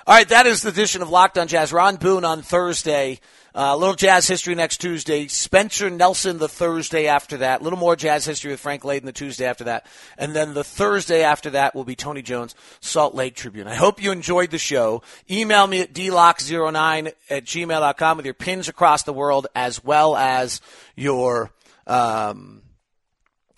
All 0.08 0.14
right, 0.14 0.28
that 0.28 0.46
is 0.46 0.62
the 0.62 0.68
edition 0.68 1.02
of 1.02 1.10
Locked 1.10 1.36
On 1.36 1.48
Jazz. 1.48 1.72
Ron 1.72 1.96
Boone 1.96 2.24
on 2.24 2.40
Thursday. 2.40 3.18
Uh, 3.52 3.72
a 3.72 3.76
little 3.76 3.96
jazz 3.96 4.28
history 4.28 4.54
next 4.54 4.76
Tuesday. 4.76 5.26
Spencer 5.26 5.90
Nelson 5.90 6.38
the 6.38 6.46
Thursday 6.48 7.08
after 7.08 7.38
that. 7.38 7.60
A 7.60 7.64
little 7.64 7.76
more 7.76 7.96
jazz 7.96 8.24
history 8.24 8.52
with 8.52 8.60
Frank 8.60 8.84
Layden 8.84 9.02
the 9.02 9.10
Tuesday 9.10 9.46
after 9.46 9.64
that. 9.64 9.84
And 10.16 10.32
then 10.32 10.54
the 10.54 10.62
Thursday 10.62 11.24
after 11.24 11.50
that 11.50 11.74
will 11.74 11.82
be 11.82 11.96
Tony 11.96 12.22
Jones, 12.22 12.54
Salt 12.78 13.16
Lake 13.16 13.34
Tribune. 13.34 13.66
I 13.66 13.74
hope 13.74 14.00
you 14.00 14.12
enjoyed 14.12 14.52
the 14.52 14.58
show. 14.58 15.02
Email 15.28 15.66
me 15.66 15.80
at 15.80 15.92
dlock09 15.92 17.12
at 17.28 17.44
gmail.com 17.44 18.16
with 18.16 18.26
your 18.26 18.34
pins 18.34 18.68
across 18.68 19.02
the 19.02 19.12
world 19.12 19.48
as 19.56 19.82
well 19.82 20.14
as 20.14 20.60
your, 20.94 21.50
um, 21.88 22.62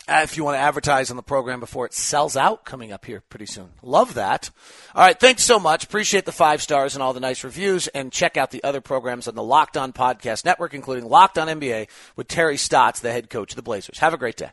Uh, 0.09 0.23
if 0.23 0.39
you 0.39 0.45
want 0.45 0.55
to 0.55 0.61
advertise 0.61 1.11
on 1.11 1.17
the 1.17 1.23
program 1.23 1.61
before 1.61 1.85
it 1.85 1.93
sells 1.93 2.35
out 2.35 2.65
coming 2.65 2.93
up 2.93 3.05
here 3.05 3.23
pretty 3.29 3.45
soon. 3.45 3.69
Love 3.83 4.15
that. 4.15 4.51
All 4.95 5.05
right, 5.05 5.19
thanks 5.19 5.43
so 5.43 5.61
much. 5.61 5.85
Appreciate 5.85 6.25
the 6.25 6.33
five 6.33 6.63
stars 6.63 6.95
and 6.95 7.03
all 7.03 7.13
the 7.13 7.21
nice 7.21 7.45
reviews. 7.45 7.89
And 7.89 8.11
check 8.11 8.39
out 8.39 8.51
the 8.51 8.65
other 8.65 8.81
programs 8.81 9.29
on 9.29 9.35
the 9.35 9.43
Locked 9.43 9.77
On 9.77 9.93
Podcast 9.93 10.47
Network, 10.47 10.73
including 10.73 11.09
Locked 11.09 11.37
On 11.39 11.47
NBA 11.47 11.89
with 12.17 12.27
Terry 12.27 12.57
Stotts, 12.57 13.01
the 13.01 13.13
head 13.13 13.29
coach 13.29 13.53
of 13.53 13.57
the 13.57 13.63
Blazers. 13.63 13.99
Have 13.99 14.15
a 14.15 14.19
great 14.19 14.37
day. 14.37 14.51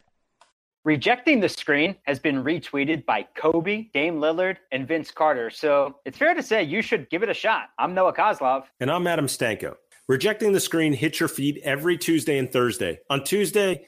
Rejecting 0.84 1.40
the 1.40 1.50
screen 1.50 1.96
has 2.04 2.20
been 2.20 2.44
retweeted 2.44 3.06
by 3.06 3.26
Kobe, 3.36 3.88
Dame 3.94 4.18
Lillard, 4.18 4.58
and 4.72 4.88
Vince 4.88 5.10
Carter. 5.10 5.50
So 5.50 5.96
it's 6.06 6.18
fair 6.18 6.36
to 6.36 6.44
say 6.44 6.64
you 6.64 6.82
should 6.82 7.10
give 7.10 7.24
it 7.24 7.30
a 7.30 7.34
shot. 7.34 7.70
I'm 7.80 7.96
Noah 7.96 8.14
Kozlov. 8.14 8.66
And 8.80 8.92
I'm 8.92 9.08
Adam 9.08 9.26
Stanko. 9.26 9.78
Rejecting 10.08 10.52
the 10.52 10.60
screen 10.60 10.94
hits 10.94 11.20
your 11.20 11.30
feed 11.30 11.60
every 11.64 11.98
Tuesday 11.98 12.38
and 12.38 12.52
Thursday. 12.52 13.00
On 13.10 13.24
Tuesday, 13.24 13.88